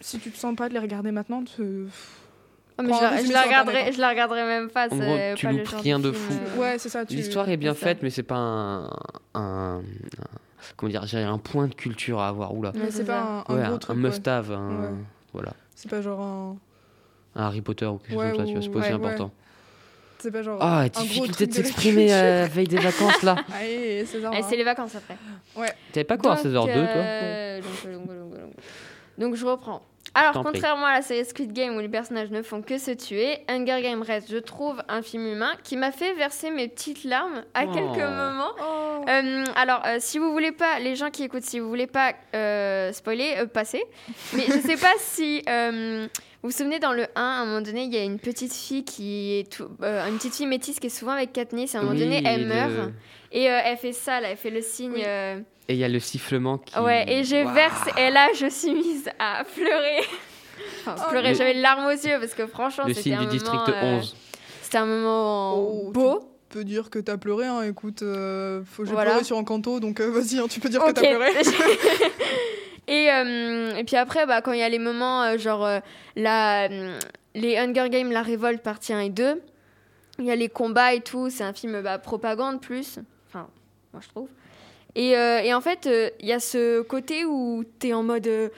[0.01, 1.87] si tu te sens pas de les regarder maintenant, tu-
[2.79, 4.85] Oh, mais je, la, je regarderai, Internet, je la regarderai même pas.
[4.89, 6.33] En gros, pas tu le loupes rien de fou.
[6.33, 7.05] euh, ouais, c'est ça.
[7.05, 8.91] tu- L'histoire est bien faite, mais c'est pas un, un,
[9.33, 9.81] un-
[10.77, 12.53] comment dire, j'ai un point de culture à avoir.
[12.53, 12.69] Oula.
[12.71, 13.97] Ouais, Mais c'est c'est pas un, un Ouais, gros un, truc.
[13.97, 14.09] un ouais.
[14.09, 14.89] must-have, un- Ouais.
[15.33, 16.57] voilà, C'est pas genre un.
[17.35, 18.45] un Harry Potter ou quelque chose Ouais, comme ça.
[18.45, 19.31] Tu vois, c'est pas aussi ouais, important.
[20.19, 20.57] C'est pas genre.
[20.61, 22.15] Ah, un gros difficulté de de la s'exprimer culture.
[22.17, 23.35] euh, veille des vacances là.
[23.59, 24.31] Allez, César.
[24.35, 24.45] eh, hein.
[24.47, 25.17] c'est les vacances après.
[25.93, 28.53] T'avais pas quoi à Donc, 16h02 toi euh, donc, euh, donc, euh, donc, euh, donc.
[29.17, 29.81] Donc je reprends.
[30.13, 30.43] Alors, prie.
[30.43, 33.81] contrairement à la série Squid Game où les personnages ne font que se tuer, Hunger
[33.81, 37.63] Games reste, je trouve, un film humain qui m'a fait verser mes petites larmes à
[37.65, 37.71] Oh.
[37.71, 38.51] quelques moments.
[38.59, 39.05] Oh.
[39.07, 42.13] Euh, alors, euh, si vous voulez pas, les gens qui écoutent, si vous voulez pas
[42.35, 43.83] euh, spoiler, euh, passez.
[44.33, 46.07] Mais je sais pas si euh,
[46.43, 48.53] vous vous souvenez dans le 1, à un moment donné, il y a une petite
[48.53, 51.73] fille qui est tout, euh, une petite fille métisse qui est souvent avec Katniss.
[51.75, 52.89] À un moment donné, elle le- meurt
[53.31, 54.91] et euh, elle fait ça, là, elle fait le signe.
[54.93, 55.03] Oui.
[55.05, 56.77] euh, Et il y a le sifflement qui.
[56.79, 57.53] Ouais, et je Waouh.
[57.53, 60.01] verse, et là, je suis mise à pleurer.
[60.81, 63.13] Enfin, Oh, pleurer, Le- j'avais les larmes aux yeux parce que franchement, Le c'était signe
[63.15, 64.15] un du district moment, euh, 11.
[64.63, 66.19] C'était un moment Oh, beau.
[66.49, 67.61] Tu peux dire que t'as pleuré, hein.
[67.63, 69.11] Écoute, euh, faut j'ai Voilà.
[69.11, 71.29] pleuré sur un canto, donc euh, vas-y, hein, tu peux dire que t'as pleuré.
[72.87, 75.79] et, euh, et puis après, bah, quand il y a les moments, euh, genre euh,
[76.15, 76.99] la, euh,
[77.35, 79.41] les Hunger Games, la révolte, partie 1 et 2,
[80.19, 82.99] il y a les combats et tout, c'est un film bah, propagande plus.
[83.29, 83.47] Enfin,
[83.93, 84.27] moi je trouve.
[84.95, 88.27] Et, euh, et en fait, euh, il y a ce côté où t'es en mode.
[88.27, 88.49] euh,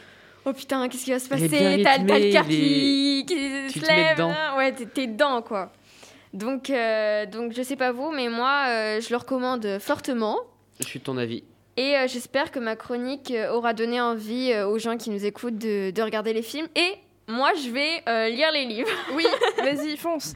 [0.46, 1.48] Oh putain, qu'est-ce qui va se passer?
[1.84, 3.36] T'as le cœur qui, qui
[3.72, 4.18] Tu se te mets lève.
[4.18, 4.34] dedans.
[4.58, 5.72] Ouais, t'es- t'es dedans, quoi.
[6.34, 10.38] Donc, euh, donc, je sais pas vous, mais moi, euh, je le recommande fortement.
[10.82, 11.44] Je suis de ton avis.
[11.78, 15.26] Et euh, j'espère que ma chronique euh, aura donné envie euh, aux gens qui nous
[15.26, 16.68] écoutent de, de regarder les films.
[16.76, 16.94] Et
[17.28, 18.90] moi, je vais euh, lire les livres.
[19.16, 19.26] Oui,
[19.58, 20.34] vas-y, fonce.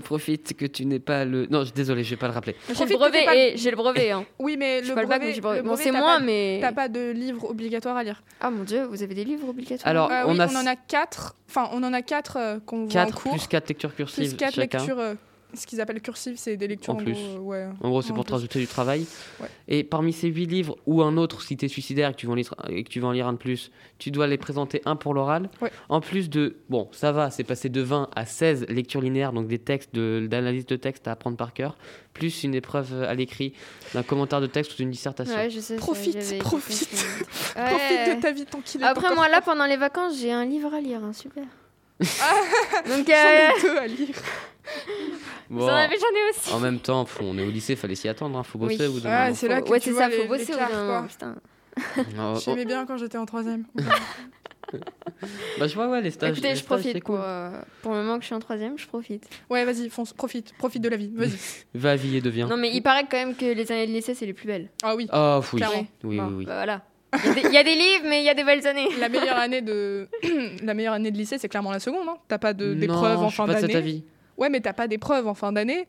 [0.00, 1.46] Profite que tu n'es pas le.
[1.50, 2.54] Non, je- désolé, je vais pas le rappeler.
[2.74, 4.10] J'ai le brevet pas- et j'ai le brevet.
[4.10, 4.24] Hein.
[4.38, 5.62] Oui, mais Je le pas mais brevet, le brevet.
[5.62, 6.58] Bon, c'est moins, pas- mais.
[6.60, 8.22] T'as pas de livre obligatoire à lire.
[8.40, 10.66] Ah mon dieu, vous avez des livres obligatoires Alors, Euh, on oui, a on en
[10.66, 11.34] a quatre.
[11.48, 13.32] Enfin, on en a quatre euh, qu'on voit 4 en cours.
[13.32, 14.78] plus 4 lectures cursives plus quatre chacun.
[14.78, 15.14] lectures.
[15.54, 17.12] Ce qu'ils appellent cursives, c'est des lectures En en, plus.
[17.14, 17.66] gros, ouais.
[17.80, 18.34] En gros, c'est pour te plus.
[18.34, 19.06] rajouter du travail.
[19.40, 19.48] Ouais.
[19.68, 22.26] Et parmi ces 8 livres, ou un autre, si tu es suicidaire et que tu,
[22.26, 24.36] vas en lire, et que tu vas en lire un de plus, tu dois les
[24.38, 25.48] présenter un pour l'oral.
[25.60, 25.70] Ouais.
[25.88, 26.56] En plus de.
[26.68, 30.26] Bon, ça va, c'est passé de 20 à 16 lectures linéaires, donc des textes, de-
[30.30, 31.76] d'analyse de, texte à apprendre par cœur,
[32.12, 33.54] plus une épreuve à l'écrit,
[33.94, 35.34] d'un commentaire de texte ou d'une dissertation.
[35.34, 35.74] Ouais, je sais.
[35.74, 36.88] ça, Profite, profite.
[37.54, 38.14] Profite Ouais.
[38.16, 40.72] de ta vie tant qu'il est Après, moi, là, pendant les vacances, j'ai un livre
[40.74, 41.44] à lire, hein, super.
[42.88, 44.08] Donc, J'en euh, ai deux à lire.
[45.50, 46.52] Bon, vous en avez, j'en ai aussi.
[46.52, 48.92] en même temps, on est au lycée, fallait s'y attendre, hein, faut bosser Oui.
[48.92, 50.46] bout d'un Ouais, c'est là que ouais, tu c'est vois ça, les- faut bosser au
[50.46, 51.08] bout l'écart, d'un moment, quoi.
[51.08, 51.34] putain.
[52.20, 53.64] Oh, J'aimais bien quand j'étais en troisième.
[55.58, 56.32] Bah, je vois, ouais, les stages.
[56.32, 57.24] Écoutez, les je stages, profite c'est pour, cool.
[57.24, 59.26] euh, pour le moment que je suis en troisième, je profite.
[59.48, 61.10] ouais, vas-y, fonce, profite, profite de la vie.
[61.14, 61.38] Vas-y.
[61.74, 62.46] Va, vie et deviens.
[62.46, 64.68] Non, mais il paraît quand même que les années de lycée, c'est les plus belles.
[64.82, 65.08] Ah oui.
[65.12, 65.60] Oh, oui.
[65.60, 65.86] Clairement.
[66.04, 66.44] Oui, Bon, oui, oui.
[66.44, 66.82] bah, voilà.
[67.14, 68.66] Il y, a des, il y a des livres, mais il y a des belles
[68.66, 68.88] années.
[69.00, 70.08] La meilleure année de
[70.62, 72.06] la meilleure année de lycée, c'est clairement la seconde.
[72.08, 72.16] Hein.
[72.28, 74.04] T'as pas d'épreuves en fin d'année.
[74.36, 75.88] Ouais, mais t'as pas d'épreuves en fin d'année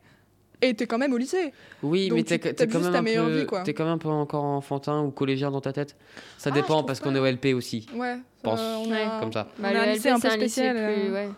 [0.62, 1.52] et t'es quand même au lycée.
[1.82, 3.62] Oui, Donc mais tu t'es quand juste même ta un meilleure peu, vie, quoi.
[3.62, 5.94] t'es quand même un peu encore enfantin ou collégien dans ta tête.
[6.38, 7.86] Ça Ah, dépend parce qu'on est au LP aussi.
[7.94, 8.16] Ouais.
[8.42, 8.60] Pense.
[8.60, 9.46] euh, on a- Comme ça.
[9.58, 10.74] On Bah, a le un LP, lycée un peu spécial.
[10.76, 11.28] lycée plus- ouais.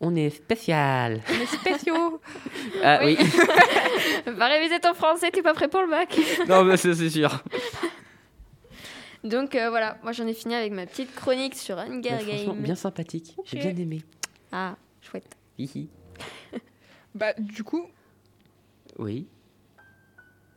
[0.00, 1.20] On est spécial.
[1.28, 2.20] On est spéciaux.
[2.84, 3.16] Ah oui.
[4.26, 6.16] Va réviser ton français, t'es pas prêt pour le bac.
[6.48, 7.42] non, mais ça, c'est sûr.
[9.24, 12.62] Donc euh, voilà, moi j'en ai fini avec ma petite chronique sur Hunger franchement, Games.
[12.62, 13.36] bien sympathique.
[13.44, 14.02] J'ai bien aimé.
[14.50, 15.36] Ah, chouette.
[15.58, 15.88] Hihi.
[17.14, 17.86] bah du coup,
[18.98, 19.26] Oui.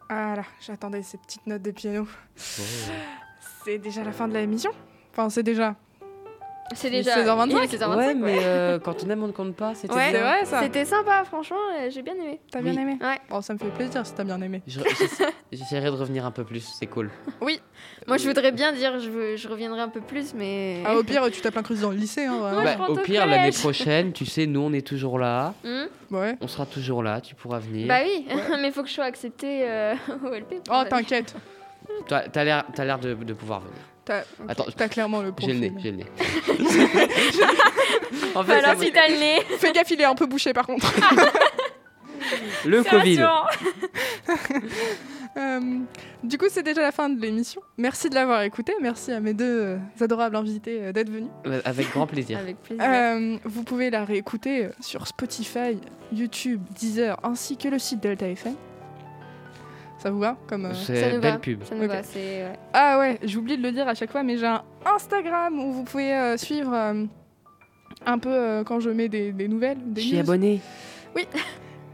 [0.10, 2.08] ah là, j'attendais ces petites notes de piano.
[2.08, 2.32] Oh.
[3.66, 4.72] C'est déjà la fin de l'émission.
[5.12, 5.76] Enfin, c'est déjà.
[6.74, 7.48] C'est déjà 16h25.
[7.52, 9.76] il est 16h25, ouais, mais euh, quand on aime, on ne compte pas.
[9.76, 10.12] C'était Ouais.
[10.12, 10.22] Bien.
[10.22, 10.62] vrai ça.
[10.64, 12.40] C'était sympa, franchement, euh, j'ai bien aimé.
[12.52, 12.82] T'as bien Oui.
[12.82, 13.20] aimé Ouais.
[13.30, 14.64] Bon, ça me fait plaisir si t'as bien aimé.
[14.66, 17.12] Je- j'essa- J'essaierai de revenir un peu plus, c'est cool.
[18.08, 20.82] Moi je voudrais bien dire, je, veux- je reviendrai un peu plus, mais.
[20.86, 22.34] Ah, au pire, tu tapes l'incruste dans le lycée, hein.
[22.42, 25.54] Ouais, Bah, au pire, l'année prochaine, tu sais, nous, on est toujours là.
[25.64, 26.36] Hmm Ouais.
[26.42, 27.88] On sera toujours là, tu pourras venir.
[27.88, 28.28] Bah oui,
[28.62, 29.94] mais faut que je sois acceptée euh,
[30.24, 30.56] au LP.
[30.72, 31.36] Oh, t'inquiète.
[32.08, 33.78] T'as t'as l'air t'as l'air de, de pouvoir venir.
[34.06, 35.60] T'as Attends, t'as clairement le j'ai le profil.
[35.60, 36.06] nez, j'ai le nez.
[38.36, 40.68] en fait, Alors si t'as le nez, Fais gaffe, il est un peu bouché par
[40.68, 40.86] contre.
[42.66, 43.26] le Covid.
[45.38, 45.60] Euh,
[46.24, 47.62] du coup, c'est déjà la fin de l'émission.
[47.78, 48.74] Merci de l'avoir écouté.
[48.82, 51.30] Merci à mes deux euh, adorables invités euh, d'être venus.
[51.66, 52.38] Avec grand plaisir.
[52.40, 52.84] Avec plaisir.
[52.88, 55.78] Euh, vous pouvez la réécouter sur Spotify,
[56.14, 58.56] YouTube, Deezer, ainsi que le site Delta FM.
[60.06, 61.40] Ça vous va comme euh, C'est belle va.
[61.40, 61.64] pub.
[61.64, 61.90] Ça nous Ok.
[61.90, 62.54] va, ouais.
[62.74, 65.84] Ah ouais, j'oublie de le dire à chaque fois, mais j'ai un Instagram où vous
[65.84, 67.06] pouvez euh, suivre euh,
[68.06, 70.22] un peu euh, quand je mets des, des nouvelles, des Je suis news.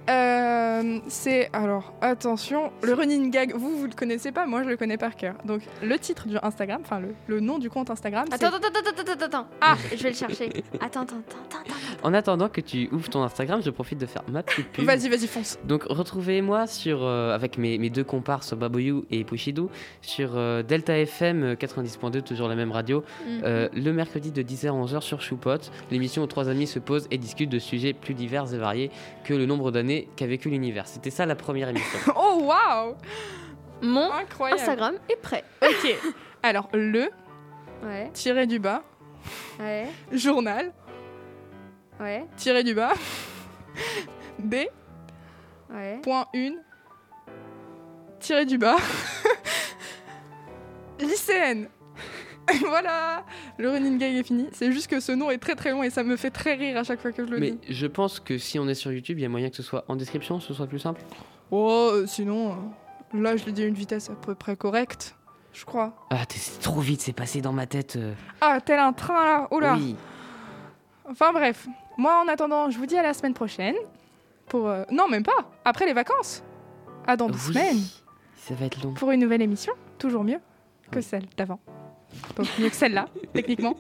[0.09, 3.53] Euh, c'est alors attention, le running gag.
[3.55, 5.35] Vous vous le connaissez pas, moi je le connais par cœur.
[5.45, 8.25] Donc le titre du Instagram, enfin le, le nom du compte Instagram.
[8.31, 9.47] Attends, attends, attends, attends, attends, attends.
[9.61, 9.75] Ah.
[9.95, 10.49] je vais le chercher.
[10.81, 11.75] Attends, attends, attends, attends.
[12.03, 14.85] En attendant que tu ouvres ton Instagram, je profite de faire ma petite pub.
[14.85, 15.59] Vas-y, vas-y, fonce.
[15.65, 19.69] Donc retrouvez-moi sur euh, avec mes, mes deux comparses Baboyou et Pushido
[20.01, 23.41] sur euh, Delta FM euh, 90.2 toujours la même radio Mhm.
[23.45, 25.51] euh, le mercredi de 10h à 11h sur Choupot
[25.91, 28.89] l'émission où trois amis se posent et discutent de sujets plus divers et variés
[29.23, 30.87] que le nombre d'années qu'a vécu l'univers.
[30.87, 31.99] C'était ça la première émission.
[32.15, 32.95] Oh waouh,
[33.81, 34.61] Mon incroyable.
[34.61, 35.43] Instagram est prêt.
[35.61, 35.95] Ok.
[36.43, 37.09] Alors le
[37.83, 38.83] Ouais, tiré du bas.
[39.59, 40.71] Ouais, journal.
[41.99, 42.93] Ouais, tiré du bas.
[44.39, 44.69] D.
[45.71, 45.99] Ouais.
[46.03, 46.57] point une.
[48.19, 48.75] Tiré du bas.
[50.99, 51.69] Lycéenne.
[52.67, 53.23] Voilà,
[53.57, 54.47] le running gag est fini.
[54.51, 56.77] C'est juste que ce nom est très très long et ça me fait très rire
[56.77, 57.59] à chaque fois que je le mais dis.
[57.69, 59.85] je pense que si on est sur YouTube il y a moyen que ce soit
[59.87, 61.01] en description ce soit plus simple
[61.51, 62.51] Oh, euh, sinon,
[63.13, 65.15] euh, là je le dis à une vitesse à peu près correcte,
[65.53, 65.93] je crois.
[66.09, 68.13] ah t'es c'est trop vite c'est passé dans ma tête euh.
[68.39, 69.75] Ah, tel un train là, oh là.
[69.77, 69.95] oui
[71.09, 73.75] Enfin bref, moi en attendant, je vous dis à la semaine prochaine.
[74.47, 75.49] Pour euh, non, même pas.
[75.65, 76.43] Après les vacances.
[77.07, 77.53] À dans deux Oui.
[77.53, 77.79] semaines
[78.37, 80.39] ça va être long pour une nouvelle émission, toujours mieux
[80.89, 81.03] que Oui.
[81.03, 81.59] celle d'avant.
[82.37, 83.75] Donc mieux que celle-là, techniquement.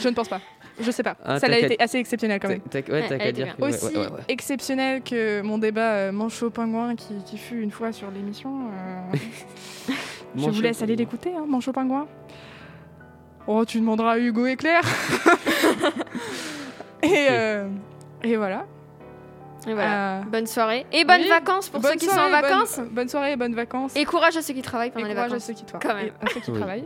[0.00, 0.40] Je ne pense pas.
[0.80, 1.16] Je sais pas.
[1.24, 2.60] Ah, Celle-là a été assez exceptionnelle quand même.
[2.68, 4.20] T'as- t'as- ouais, t'as qu'à dire que- Aussi ouais, ouais, ouais.
[4.28, 8.68] exceptionnel que mon débat euh, manche au pingouin qui, qui fut une fois sur l'émission.
[9.12, 9.16] euh,
[10.36, 11.12] je vous laisse aller pingouin.
[11.12, 12.08] l'écouter, hein, manche au pingouin.
[13.46, 14.82] Oh, tu demanderas à Hugo et Claire.
[17.02, 17.68] et, euh,
[18.22, 18.66] et voilà.
[19.66, 20.18] Et voilà.
[20.18, 20.86] Euh, Bonne soirée.
[20.92, 22.80] Et bonnes oui, vacances pour bonne ceux qui sont en vacances.
[22.90, 23.94] Bonne, soirée et bonnes vacances.
[23.96, 25.46] Et courage à ceux qui travaillent Et pendant les courage à vacances.
[25.46, 26.06] ceux qui, tra- Quand même.
[26.08, 26.56] et à ceux qui Oui.
[26.58, 26.84] travaillent.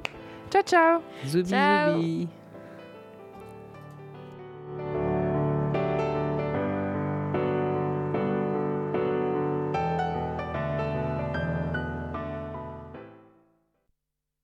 [0.51, 1.93] Ciao, ciao Zoubi, Ciao.
[1.93, 2.29] zoubi.